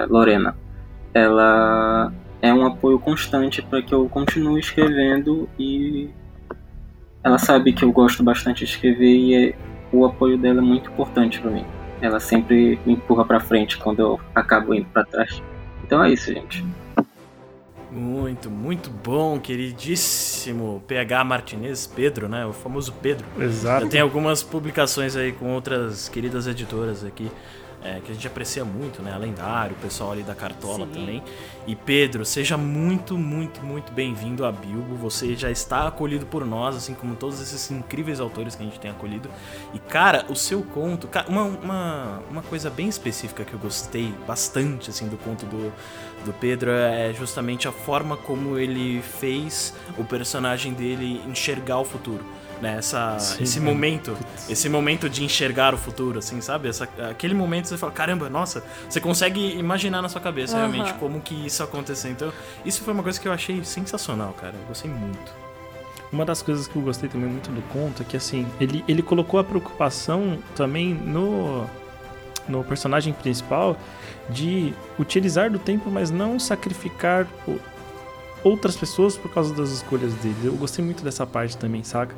[0.08, 0.56] Lorena.
[1.12, 6.08] Ela é um apoio constante para que eu continue escrevendo e
[7.28, 9.54] ela sabe que eu gosto bastante de escrever e é,
[9.92, 11.64] o apoio dela é muito importante para mim.
[12.00, 15.42] Ela sempre me empurra para frente quando eu acabo indo para trás.
[15.84, 16.64] Então é isso, gente.
[17.90, 22.46] Muito, muito bom, queridíssimo PH Martinez, Pedro, né?
[22.46, 23.26] O famoso Pedro.
[23.38, 23.84] Exato.
[23.84, 27.30] Já tem algumas publicações aí com outras queridas editoras aqui
[27.82, 29.12] é, que a gente aprecia muito, né?
[29.12, 30.92] A Lendário, o pessoal ali da Cartola Sim.
[30.92, 31.22] também.
[31.66, 34.96] E Pedro, seja muito, muito, muito bem-vindo a Bilbo.
[34.96, 38.80] Você já está acolhido por nós, assim como todos esses incríveis autores que a gente
[38.80, 39.30] tem acolhido.
[39.72, 41.08] E, cara, o seu conto.
[41.28, 45.72] Uma, uma, uma coisa bem específica que eu gostei bastante, assim, do conto do,
[46.24, 52.24] do Pedro é justamente a forma como ele fez o personagem dele enxergar o futuro
[52.60, 52.76] né?
[52.78, 54.16] Essa, Sim, esse momento,
[54.48, 56.68] esse momento de enxergar o futuro, assim, sabe?
[56.68, 60.70] Essa, aquele momento você fala, caramba, nossa, você consegue imaginar na sua cabeça uhum.
[60.70, 62.10] realmente como que isso aconteceu.
[62.10, 62.32] Então,
[62.64, 64.54] isso foi uma coisa que eu achei sensacional, cara.
[64.60, 65.32] Eu gostei muito.
[66.10, 69.02] Uma das coisas que eu gostei também muito do conto é que, assim, ele, ele
[69.02, 71.66] colocou a preocupação também no,
[72.48, 73.76] no personagem principal
[74.30, 77.26] de utilizar do tempo, mas não sacrificar
[78.42, 80.36] outras pessoas por causa das escolhas dele.
[80.44, 82.14] Eu gostei muito dessa parte também, saca?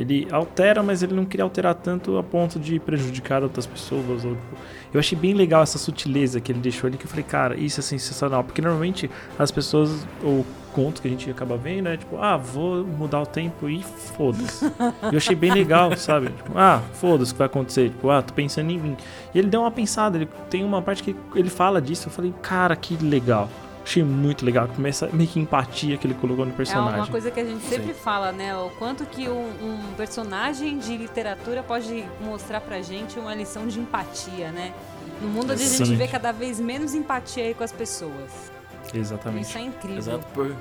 [0.00, 4.24] Ele altera, mas ele não queria alterar tanto a ponto de prejudicar outras pessoas.
[4.24, 4.56] Ou, tipo,
[4.94, 7.80] eu achei bem legal essa sutileza que ele deixou ali, que eu falei, cara, isso
[7.80, 8.42] é sensacional.
[8.42, 12.84] Porque normalmente as pessoas, ou contos que a gente acaba vendo, é tipo, ah, vou
[12.84, 13.82] mudar o tempo e
[14.16, 14.64] foda-se.
[15.12, 16.28] eu achei bem legal, sabe?
[16.28, 17.90] Tipo, ah, foda-se o que vai acontecer.
[17.90, 18.96] Tipo, ah, tô pensando em mim.
[19.34, 22.32] E ele deu uma pensada, ele tem uma parte que ele fala disso, eu falei,
[22.40, 23.48] cara, que legal.
[23.90, 24.68] Achei muito legal.
[24.68, 27.00] Começa meio que empatia que ele colocou no personagem.
[27.00, 28.00] É uma coisa que a gente sempre Sim.
[28.00, 28.56] fala, né?
[28.56, 33.80] O quanto que um, um, personagem de literatura pode mostrar pra gente uma lição de
[33.80, 34.72] empatia, né?
[35.20, 38.52] No mundo onde a gente vê cada vez menos empatia com as pessoas.
[38.94, 39.48] Exatamente.
[39.48, 39.98] Isso é incrível.
[39.98, 40.26] Exato.
[40.32, 40.54] Por,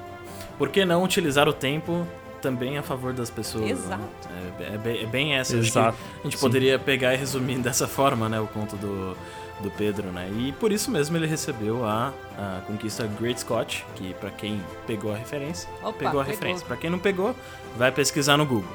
[0.58, 2.08] por que não utilizar o tempo
[2.42, 3.65] também a favor das pessoas?
[3.65, 3.70] Né?
[3.70, 4.30] Exato.
[4.32, 4.54] Né?
[4.60, 5.56] É, é, é, bem essa.
[5.56, 5.96] Exato.
[6.20, 6.42] a gente Sim.
[6.42, 8.39] poderia pegar e resumir dessa forma, né?
[8.39, 9.15] O conto do
[9.62, 10.30] do Pedro, né?
[10.38, 15.13] E por isso mesmo ele recebeu a, a conquista Great Scott, que para quem pegou
[15.13, 16.24] a referência, Opa, pegou a pegou.
[16.24, 16.65] referência.
[16.65, 17.36] Para quem não pegou,
[17.78, 18.72] vai pesquisar no Google.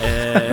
[0.00, 0.50] é...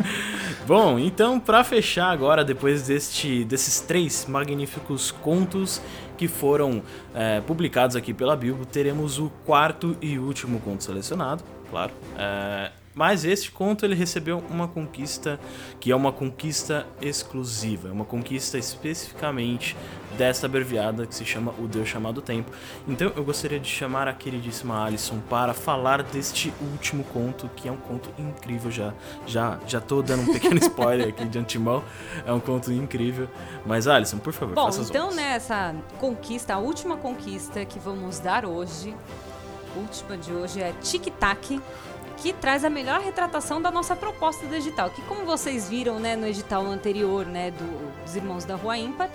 [0.66, 5.82] Bom, então para fechar agora, depois deste, desses três magníficos contos
[6.16, 11.90] que foram é, publicados aqui pela Bilbo, teremos o quarto e último conto selecionado, claro.
[12.16, 15.38] É, mas este conto ele recebeu uma conquista
[15.78, 19.76] que é uma conquista exclusiva, é uma conquista especificamente
[20.18, 22.50] desta abreviada que se chama O Deus Chamado Tempo.
[22.88, 27.72] Então eu gostaria de chamar a queridíssima Alison para falar deste último conto, que é
[27.72, 28.92] um conto incrível já.
[29.26, 31.84] Já já tô dando um pequeno spoiler aqui de antemão.
[32.26, 33.28] É um conto incrível.
[33.64, 37.78] Mas Alison, por favor, Bom, faça as então nessa né, conquista, a última conquista que
[37.78, 38.94] vamos dar hoje,
[39.76, 41.60] última de hoje é Tic Tac
[42.20, 44.54] que traz a melhor retratação da nossa proposta do
[44.90, 49.08] que como vocês viram né, no edital anterior né, do, dos Irmãos da Rua Ímpar,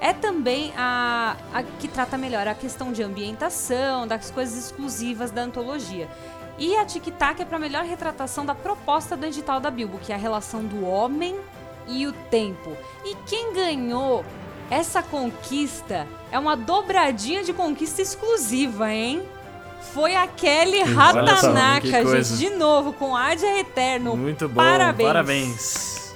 [0.00, 5.42] é também a, a que trata melhor a questão de ambientação, das coisas exclusivas da
[5.42, 6.08] antologia.
[6.56, 10.12] E a Tic Tac é para melhor retratação da proposta do edital da Bilbo, que
[10.12, 11.36] é a relação do homem
[11.88, 12.76] e o tempo.
[13.04, 14.24] E quem ganhou
[14.70, 19.26] essa conquista é uma dobradinha de conquista exclusiva, hein?
[19.92, 22.36] Foi a Kelly que Ratanaka, coisa.
[22.36, 24.16] gente, de novo, com Adia Eterno.
[24.16, 25.06] Muito bom, Parabéns.
[25.06, 26.14] parabéns.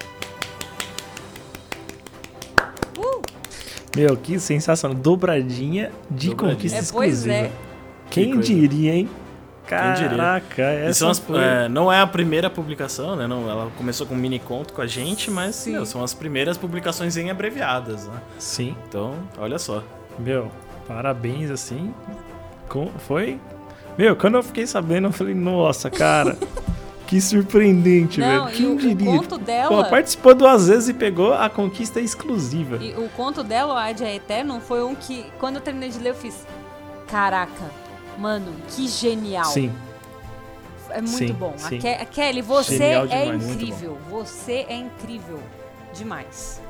[3.97, 4.97] Meu, que sensacional.
[4.97, 6.55] Dobradinha de Dobradinha.
[6.57, 7.51] conquista É, pois é.
[8.11, 8.43] Quem coisa.
[8.43, 9.09] diria, hein?
[9.67, 10.09] Quem diria?
[10.11, 11.39] Caraca, essa são as- foi...
[11.39, 13.27] é, não é a primeira publicação, né?
[13.27, 15.73] Não, ela começou com um mini conto com a gente, mas Sim.
[15.73, 18.19] meu, são as primeiras publicações em abreviadas, né?
[18.39, 19.83] Sim, Então, olha só.
[20.19, 20.51] meu,
[20.87, 21.93] parabéns, assim.
[22.69, 22.89] Com...
[23.07, 23.39] Foi...
[23.99, 26.39] Meu, quando eu fiquei sabendo, eu falei, nossa, cara,
[27.07, 28.49] que surpreendente, Não, velho.
[28.51, 29.07] e Quem o, o diria?
[29.19, 29.85] conto dela...
[29.85, 32.77] Pô, participou duas vezes e pegou a conquista exclusiva.
[32.81, 36.11] E o conto dela, o Adia Eterno, foi um que, quando eu terminei de ler,
[36.11, 36.47] eu fiz.
[37.09, 37.71] Caraca,
[38.19, 39.47] mano, que genial.
[39.47, 39.73] Sim,
[40.91, 41.55] É muito Sim, bom.
[41.57, 41.79] A, sim.
[41.81, 43.99] Ke- a Kelly, você Genial é demais, incrível.
[44.11, 45.41] Você é incrível.
[45.93, 46.61] Demais.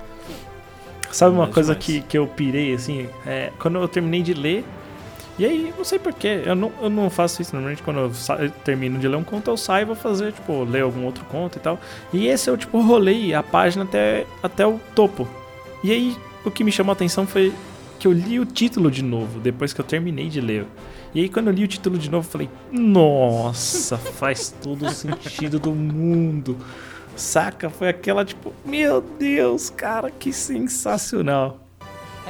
[1.13, 1.85] Sabe uma coisa demais.
[1.85, 3.09] que, que eu pirei, assim?
[3.27, 4.65] É, quando eu terminei de ler.
[5.39, 7.55] E aí, não sei porquê, eu não, eu não faço isso.
[7.55, 10.65] Normalmente, quando eu, sa- termino de ler um conto, eu saio e vou fazer, tipo,
[10.65, 11.79] ler algum outro conto e tal.
[12.13, 15.29] E esse eu, tipo, rolei a página até, até o topo.
[15.85, 17.53] E aí, o que me chamou a atenção foi
[18.01, 20.67] que eu li o título de novo, depois que eu terminei de ler.
[21.15, 24.91] E aí, quando eu li o título de novo, eu falei: Nossa, faz todo o
[24.91, 26.57] sentido do mundo.
[27.15, 27.71] Saca?
[27.71, 31.68] Foi aquela tipo: Meu Deus, cara, que sensacional.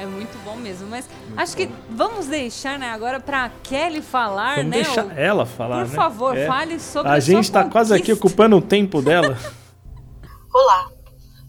[0.01, 0.87] É muito bom mesmo.
[0.87, 4.83] Mas acho que vamos deixar, né, agora pra Kelly falar, Vamos né?
[4.83, 5.95] deixar o- ela falar, Por né?
[5.95, 6.47] favor, É.
[6.47, 9.37] fale sobre A a gente sua tá quase aqui ocupando o tempo dela.
[10.53, 10.89] Olá,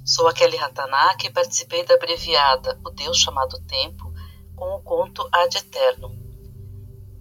[0.05, 4.13] sou a Kelly Ratanaka e participei da abreviada O Deus Chamado Tempo
[4.57, 6.11] com o conto Ad Eterno.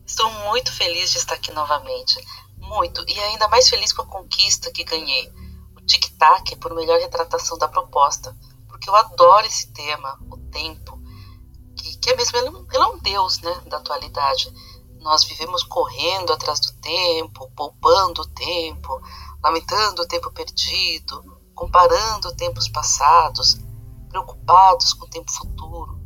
[0.05, 2.17] Estou muito feliz de estar aqui novamente,
[2.57, 5.31] muito, e ainda mais feliz com a conquista que ganhei,
[5.77, 8.35] o Tic Tac por melhor retratação da proposta,
[8.67, 10.98] porque eu adoro esse tema, o tempo,
[12.01, 14.51] que, é mesmo, ele, é ele é um deus né, da atualidade.
[14.99, 19.01] Nós vivemos correndo atrás do tempo, poupando o tempo,
[19.43, 23.57] lamentando o tempo perdido, comparando tempos passados,
[24.09, 25.99] preocupados com o tempo futuro.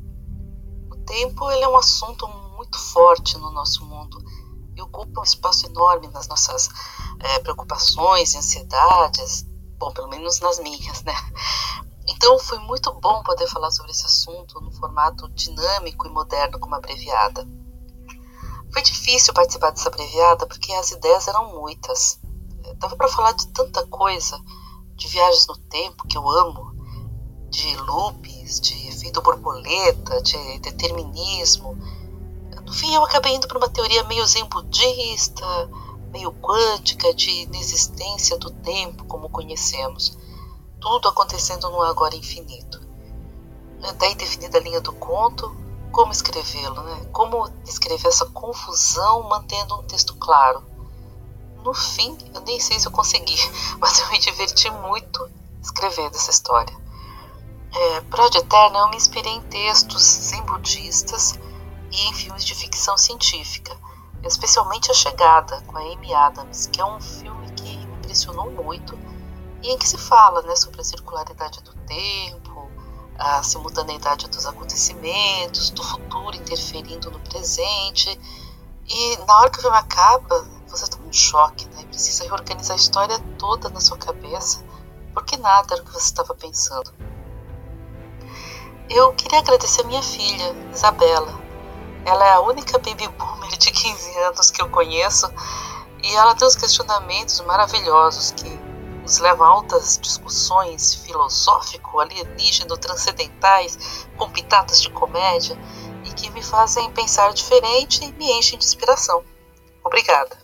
[0.92, 4.24] O tempo ele é um assunto muito forte no nosso mundo
[4.76, 6.70] e ocupa um espaço enorme nas nossas
[7.20, 9.46] eh, preocupações ansiedades,
[9.78, 11.14] bom, pelo menos nas minhas, né?
[12.08, 16.76] Então foi muito bom poder falar sobre esse assunto num formato dinâmico e moderno como
[16.76, 17.48] abreviada.
[18.72, 22.20] Foi difícil participar dessa abreviada porque as ideias eram muitas.
[22.78, 24.38] Dava para falar de tanta coisa,
[24.96, 26.74] de viagens no tempo que eu amo,
[27.50, 31.78] de loops, de efeito borboleta, de determinismo.
[32.66, 35.46] No fim, eu acabei indo para uma teoria meio zen budista,
[36.12, 40.18] meio quântica, de inexistência do tempo como conhecemos.
[40.84, 42.78] Tudo acontecendo num agora infinito.
[44.00, 45.56] Daí definida a linha do conto,
[45.94, 47.06] como escrevê-lo, né?
[47.14, 50.62] Como escrever essa confusão mantendo um texto claro.
[51.64, 53.38] No fim, eu nem sei se eu consegui,
[53.80, 55.26] mas eu me diverti muito
[55.62, 56.76] escrevendo essa história.
[57.74, 61.40] É, para Ode Eterna, eu me inspirei em textos zen budistas
[61.94, 63.74] e em filmes de ficção científica,
[64.22, 69.00] especialmente A Chegada, com a Amy Adams, que é um filme que me impressionou muito
[69.64, 72.70] e em que se fala né, sobre a circularidade do tempo,
[73.18, 78.20] a simultaneidade dos acontecimentos, do futuro interferindo no presente.
[78.86, 81.86] E na hora que o filme acaba, você toma um choque, né?
[81.86, 84.62] Precisa reorganizar a história toda na sua cabeça,
[85.14, 86.92] porque nada era o que você estava pensando.
[88.90, 91.42] Eu queria agradecer a minha filha, Isabela.
[92.06, 95.32] Ela é a única baby boomer de 15 anos que eu conheço
[96.04, 98.73] e ela tem uns questionamentos maravilhosos que
[99.04, 105.56] nos levam a altas discussões filosófico, alienígeno, transcendentais, com pitadas de comédia
[106.06, 109.22] e que me fazem pensar diferente e me enchem de inspiração.
[109.84, 110.36] Obrigada.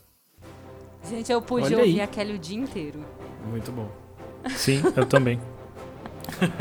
[1.09, 1.89] Gente, eu podia Olha aí.
[1.89, 3.03] ouvir a Kelly o dia inteiro.
[3.49, 3.89] Muito bom.
[4.55, 5.39] Sim, eu também.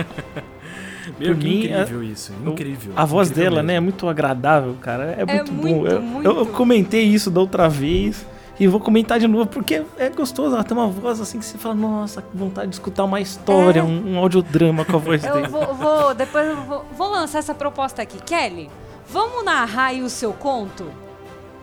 [1.19, 2.33] Meu, Por que mim, incrível isso.
[2.45, 2.93] Incrível.
[2.95, 3.85] A voz incrível dela, né, é mesmo.
[3.85, 5.13] muito agradável, cara.
[5.19, 5.63] É muito, bom.
[5.63, 6.27] muito, Eu, muito.
[6.27, 8.27] eu- eu comentei isso da outra vez
[8.59, 10.55] e vou comentar de novo, porque é gostoso.
[10.55, 13.81] Ela tem uma voz assim que você fala, nossa, que vontade de escutar uma história,
[13.81, 13.83] É.
[13.83, 15.47] um, um audiodrama com a voz dele.
[15.47, 18.19] Eu vou, vou- depois eu vou, vou lançar essa proposta aqui.
[18.23, 18.69] Kelly,
[19.09, 20.85] vamos narrar aí o seu conto?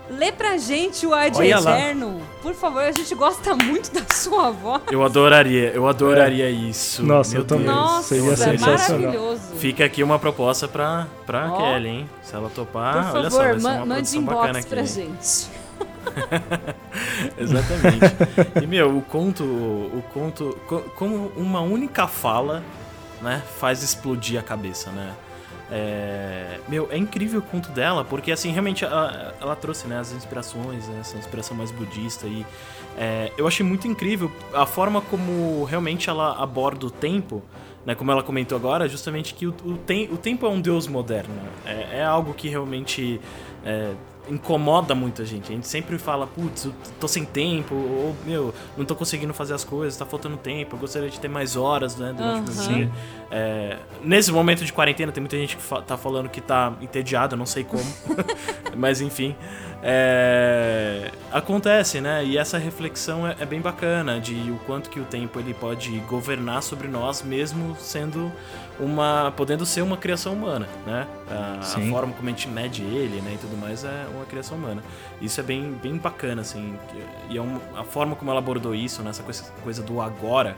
[0.08, 1.80] Lê pra gente o Ad Olha lá.
[1.80, 2.22] Eterno.
[2.44, 4.84] Por favor, a gente gosta muito da sua voz.
[4.92, 7.02] Eu adoraria, eu adoraria isso.
[7.04, 7.66] Nossa, Meu eu também.
[7.66, 7.76] Deus.
[7.76, 9.02] Nossa, seria é sensacional.
[9.02, 9.42] maravilhoso.
[9.58, 11.58] Fica aqui uma proposta pra, pra Ó.
[11.58, 12.10] Kelly, hein?
[12.22, 14.66] Se ela topar, Por olha só, favor, vai ser ma- uma mande produção bacana inbox
[14.66, 15.65] pra gente.
[17.38, 18.64] Exatamente.
[18.64, 22.64] e meu, o conto, o conto, co- como uma única fala,
[23.22, 25.14] né, faz explodir a cabeça, né?
[25.72, 30.12] É, meu, é incrível o conto dela, porque assim, realmente ela, ela trouxe né, as
[30.12, 32.46] inspirações, né, essa inspiração mais budista e
[32.96, 37.42] é, eu achei muito incrível a forma como realmente ela aborda o tempo,
[37.84, 40.88] né, como ela comentou agora, justamente que o, o, tem, o tempo é um deus
[40.88, 41.34] moderno,
[41.66, 43.20] é, é algo que realmente
[43.66, 43.94] é,
[44.30, 45.52] incomoda muita gente.
[45.52, 49.54] A gente sempre fala, putz, eu tô sem tempo, ou, meu, não tô conseguindo fazer
[49.54, 52.58] as coisas, tá faltando tempo, eu gostaria de ter mais horas, né, durante uhum.
[52.58, 52.92] o dia.
[53.32, 57.36] É, nesse momento de quarentena, tem muita gente que fa tá falando que tá entediada,
[57.36, 57.86] não sei como,
[58.76, 59.36] mas enfim.
[59.88, 62.26] É, acontece, né?
[62.26, 66.00] E essa reflexão é, é, bem bacana de o quanto que o tempo ele pode
[66.00, 68.32] governar sobre nós, mesmo sendo
[68.80, 71.06] uma, podendo ser uma criação humana, né?
[71.30, 74.58] A, a, forma como a gente mede ele, né, e tudo mais é uma criação
[74.58, 74.82] humana.
[75.22, 76.76] Isso é bem, bem bacana, assim.
[77.30, 80.58] E é uma, a forma como ela abordou isso, nessa né, coisa, coisa do agora,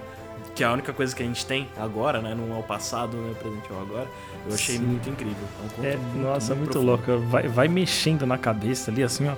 [0.56, 2.36] que é a única coisa que a gente tem agora, né?
[2.36, 3.32] Não é o passado, né?
[3.32, 4.08] O presente é o agora.
[4.48, 4.84] Eu achei Sim.
[4.84, 5.36] muito incrível.
[5.78, 7.18] É, um é muito, nossa, muito, muito louco.
[7.30, 9.36] Vai, vai mexendo na cabeça ali, assim, ó.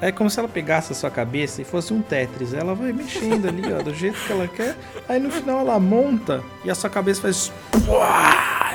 [0.00, 2.52] É como se ela pegasse a sua cabeça e fosse um Tetris.
[2.52, 4.76] Ela vai mexendo ali, ó, do jeito que ela quer.
[5.08, 7.50] Aí no final ela monta e a sua cabeça faz.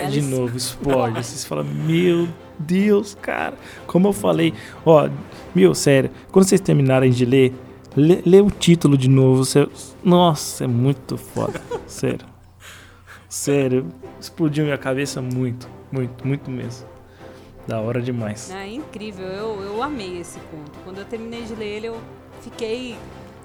[0.10, 1.22] de novo, explode.
[1.24, 2.28] Você fala, meu
[2.58, 3.54] Deus, cara.
[3.86, 4.54] Como eu falei,
[4.86, 5.08] ó,
[5.54, 7.54] meu, sério, quando vocês terminarem de ler,
[7.96, 9.46] lê, lê o título de novo.
[9.46, 9.68] Você...
[10.08, 11.62] Nossa, é muito foda.
[11.86, 12.26] sério.
[13.28, 16.88] Sério, explodiu minha cabeça muito, muito, muito mesmo.
[17.68, 18.50] Da hora demais.
[18.50, 20.72] É incrível, eu, eu amei esse conto.
[20.86, 22.00] Quando eu terminei de ler ele, eu
[22.40, 22.96] fiquei.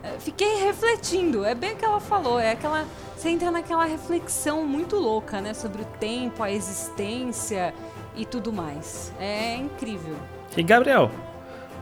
[0.04, 1.44] Eh, fiquei refletindo.
[1.44, 2.86] É bem o que ela falou, é aquela.
[3.16, 5.54] Você entra naquela reflexão muito louca, né?
[5.54, 7.74] Sobre o tempo, a existência
[8.14, 9.12] e tudo mais.
[9.18, 10.14] É incrível.
[10.56, 11.10] E Gabriel,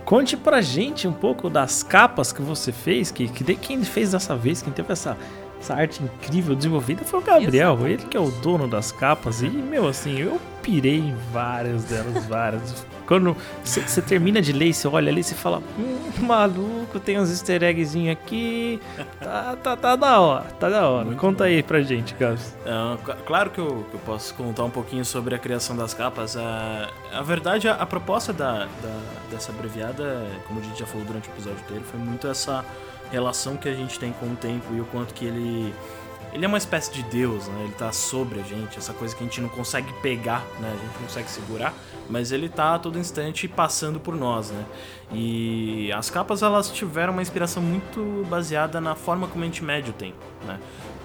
[0.04, 4.36] conte pra gente um pouco das capas que você fez, que, que quem fez dessa
[4.36, 5.16] vez, quem teve essa
[5.60, 7.86] essa arte incrível desenvolvida foi o Gabriel, Exato.
[7.86, 9.42] ele que é o dono das capas.
[9.42, 12.86] E, meu, assim, eu pirei em várias delas, várias.
[13.10, 17.28] Quando você termina de ler e você olha ali, você fala, hum, maluco, tem uns
[17.28, 18.80] easter eggzinhos aqui.
[19.18, 21.06] Tá, tá, tá da hora, tá da hora.
[21.06, 21.50] Muito Conta bom.
[21.50, 22.56] aí pra gente, Gabs.
[22.64, 26.36] É, claro que eu, que eu, posso contar um pouquinho sobre a criação das capas.
[26.36, 31.04] A, a verdade, a, a proposta da, da, dessa abreviada, como a gente já falou
[31.04, 32.64] durante o episódio inteiro, foi muito essa
[33.10, 35.74] relação que a gente tem com o tempo e o quanto que ele
[36.32, 37.64] ele é uma espécie de Deus, né?
[37.64, 40.68] Ele tá sobre a gente, essa coisa que a gente não consegue pegar, né?
[40.68, 41.74] A gente não consegue segurar,
[42.10, 44.64] mas ele tá a todo instante passando por nós, né?
[45.12, 49.90] E as capas elas tiveram uma inspiração muito baseada na forma como a gente mede
[49.90, 50.58] o tempo, né?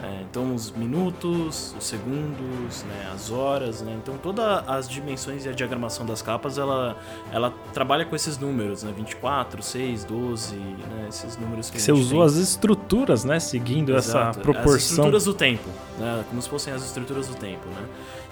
[0.05, 3.97] É, então os minutos, os segundos, né, as horas, né?
[4.01, 6.95] Então todas as dimensões e a diagramação das capas, ela,
[7.31, 8.93] ela trabalha com esses números, né?
[8.95, 11.07] 24, 6, 12, né?
[11.09, 12.27] Esses números que Você usou tem.
[12.27, 13.39] as estruturas, né?
[13.39, 14.29] Seguindo Exato.
[14.29, 14.75] essa proporção.
[14.75, 16.23] As estruturas do tempo, né?
[16.29, 17.87] Como se fossem as estruturas do tempo, né?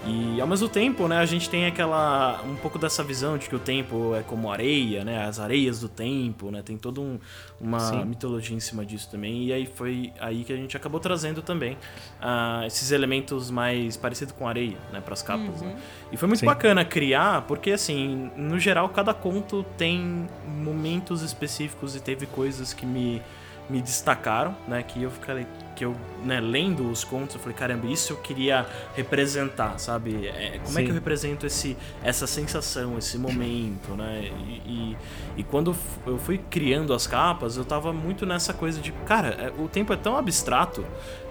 [0.06, 3.56] E ao mesmo tempo, né, a gente tem aquela um pouco dessa visão de que
[3.56, 7.18] o tempo é como areia, né, as areias do tempo, né, tem toda um,
[7.58, 8.04] uma Sim.
[8.04, 9.44] mitologia em cima disso também.
[9.44, 14.34] E aí foi aí que a gente acabou trazendo também uh, esses elementos mais parecidos
[14.36, 15.62] com areia, né, para as capas.
[15.62, 15.68] Né.
[15.68, 15.74] Uhum.
[15.74, 15.82] Né?
[16.12, 16.46] E foi muito Sim.
[16.46, 22.86] bacana criar, porque assim, no geral cada conto tem momentos específicos e teve coisas que
[22.86, 23.22] me
[23.68, 24.82] me destacaram, né?
[24.82, 28.66] Que eu fiquei, que eu, né, lendo os contos, eu falei, caramba, isso eu queria
[28.94, 30.26] representar, sabe?
[30.26, 30.80] É, como Sim.
[30.80, 34.30] é que eu represento esse, essa sensação, esse momento, né?
[34.46, 34.96] E, e,
[35.38, 35.74] e, quando
[36.06, 39.92] eu fui criando as capas, eu tava muito nessa coisa de, cara, é, o tempo
[39.92, 40.84] é tão abstrato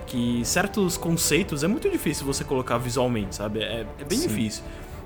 [0.05, 3.61] que certos conceitos é muito difícil você colocar visualmente, sabe?
[3.61, 4.27] É, é bem Sim.
[4.27, 4.63] difícil.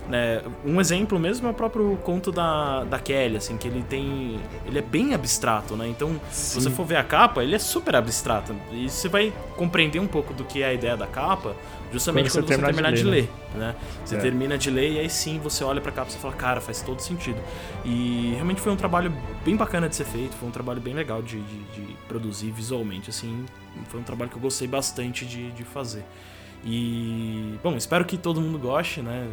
[0.09, 0.41] Né?
[0.65, 4.39] Um exemplo mesmo é o próprio conto da, da Kelly, assim, que ele tem.
[4.65, 5.87] Ele é bem abstrato, né?
[5.87, 6.51] Então, Sim.
[6.51, 8.55] se você for ver a capa, ele é super abstrato.
[8.71, 11.55] E você vai compreender um pouco do que é a ideia da capa
[11.91, 13.75] justamente quando, quando você, terminar, de ler, de ler né?
[14.03, 14.19] Você é.
[14.19, 16.99] termina de ler e aí sim você olha pra capa e fala, cara, faz todo
[16.99, 17.39] sentido.
[17.85, 21.21] E realmente foi um trabalho bem bacana de ser feito, foi um trabalho bem legal
[21.21, 23.45] de, de, de produzir visualmente, assim.
[23.85, 26.05] Foi um trabalho que eu gostei bastante de, de fazer.
[26.65, 29.29] E, bom, espero que todo mundo goste, né?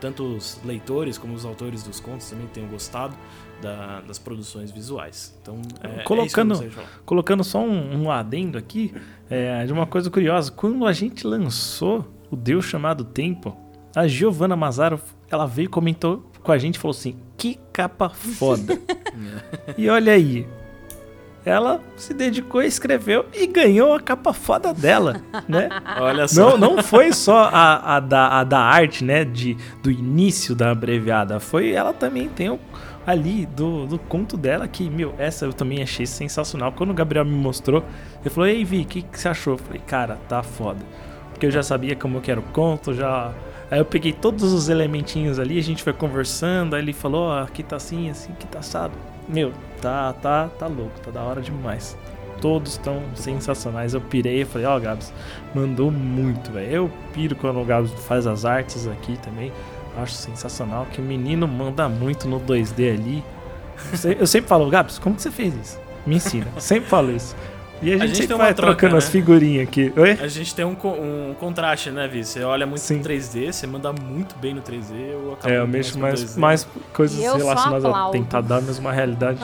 [0.00, 3.14] tanto os leitores como os autores dos contos também tenham gostado
[3.60, 5.36] da, das produções visuais.
[5.42, 6.70] Então, é, colocando, é
[7.04, 8.94] colocando só um, um adendo aqui
[9.28, 10.50] é, de uma coisa curiosa.
[10.50, 13.56] Quando a gente lançou o Deus chamado Tempo,
[13.94, 15.00] a Giovanna Mazaro
[15.30, 18.80] ela veio e comentou com a gente e falou assim: que capa foda.
[19.76, 20.46] e olha aí,
[21.48, 25.68] ela se dedicou, escreveu e ganhou a capa foda dela, né?
[25.98, 26.56] Olha só.
[26.56, 30.70] Não, não foi só a, a, da, a da arte, né, de, do início da
[30.70, 32.58] abreviada, foi ela também tem o,
[33.06, 36.72] ali do, do conto dela que, meu, essa eu também achei sensacional.
[36.72, 37.82] Quando o Gabriel me mostrou,
[38.20, 39.54] ele falou, ei Vi, o que, que você achou?
[39.54, 40.80] Eu falei, cara, tá foda.
[41.30, 43.32] Porque eu já sabia como que era o conto, já
[43.70, 47.42] Aí eu peguei todos os elementinhos ali, a gente foi conversando, aí ele falou, ó,
[47.42, 48.94] aqui tá assim, assim, aqui tá assado.
[49.28, 51.96] Meu, tá, tá, tá louco, tá da hora demais.
[52.40, 53.94] Todos estão sensacionais.
[53.94, 55.12] Eu pirei e falei, ó, Gabs,
[55.54, 56.70] mandou muito, velho.
[56.70, 59.52] Eu piro quando o Gabs faz as artes aqui também.
[59.96, 63.24] Acho sensacional que o menino manda muito no 2D ali.
[64.18, 65.80] Eu sempre falo, Gabs, como que você fez isso?
[66.06, 66.46] Me ensina.
[66.58, 67.34] sempre falo isso.
[67.80, 68.98] E a gente, a gente sempre vai troca, trocando né?
[68.98, 69.92] as figurinhas aqui.
[69.96, 70.18] Oi?
[70.20, 72.24] A gente tem um, um contraste, né, Vi?
[72.24, 72.96] Você olha muito Sim.
[72.96, 76.68] no 3D, você manda muito bem no 3D, eu acabo É, eu mexo mais, mais
[76.92, 79.38] coisas relacionadas a tentar dar mesmo uma realidade.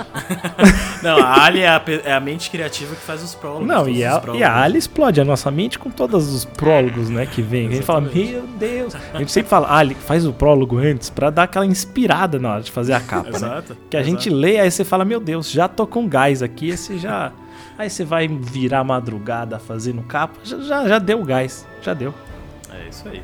[1.03, 3.67] Não, a Ali é a, é a, mente criativa que faz os prólogos.
[3.67, 7.27] Não, e a, e a Ali explode a nossa mente com todos os prólogos, né,
[7.27, 7.69] que vem.
[7.69, 8.95] A gente fala, meu Deus.
[9.13, 12.63] A gente sempre fala, Ali, faz o prólogo antes pra dar aquela inspirada na hora
[12.63, 13.31] de fazer a capa.
[13.31, 13.37] Né?
[13.37, 13.73] Exato.
[13.75, 13.79] Né?
[13.91, 14.11] Que a exato.
[14.11, 17.33] gente lê, aí você fala, meu Deus, já tô com gás aqui, esse já.
[17.77, 22.15] Aí você vai virar madrugada fazendo capa, já, já, já deu gás, já deu.
[22.73, 23.23] É isso aí.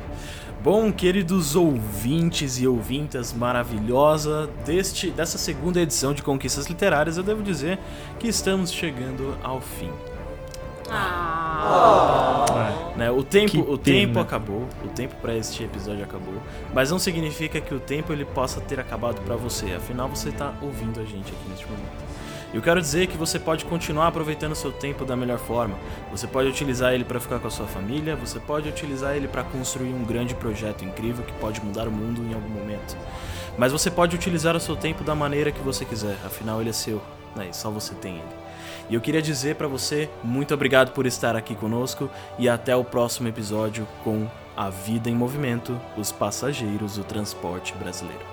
[0.63, 7.41] Bom, queridos ouvintes e ouvintas maravilhosa deste dessa segunda edição de Conquistas Literárias, eu devo
[7.41, 7.79] dizer
[8.19, 9.89] que estamos chegando ao fim.
[10.87, 12.45] Ah.
[12.95, 12.97] É.
[12.97, 16.35] Né, o tempo, o tempo acabou, o tempo para este episódio acabou,
[16.73, 19.73] mas não significa que o tempo ele possa ter acabado para você.
[19.73, 22.00] Afinal, você está ouvindo a gente aqui neste momento.
[22.53, 25.77] Eu quero dizer que você pode continuar aproveitando seu tempo da melhor forma.
[26.11, 29.41] Você pode utilizar ele para ficar com a sua família, você pode utilizar ele para
[29.41, 32.97] construir um grande projeto incrível que pode mudar o mundo em algum momento.
[33.57, 36.73] Mas você pode utilizar o seu tempo da maneira que você quiser, afinal ele é
[36.73, 37.01] seu,
[37.37, 37.53] né?
[37.53, 38.41] Só você tem ele.
[38.89, 42.83] E eu queria dizer para você muito obrigado por estar aqui conosco e até o
[42.83, 44.27] próximo episódio com
[44.57, 48.30] A Vida em Movimento, os passageiros do transporte brasileiro.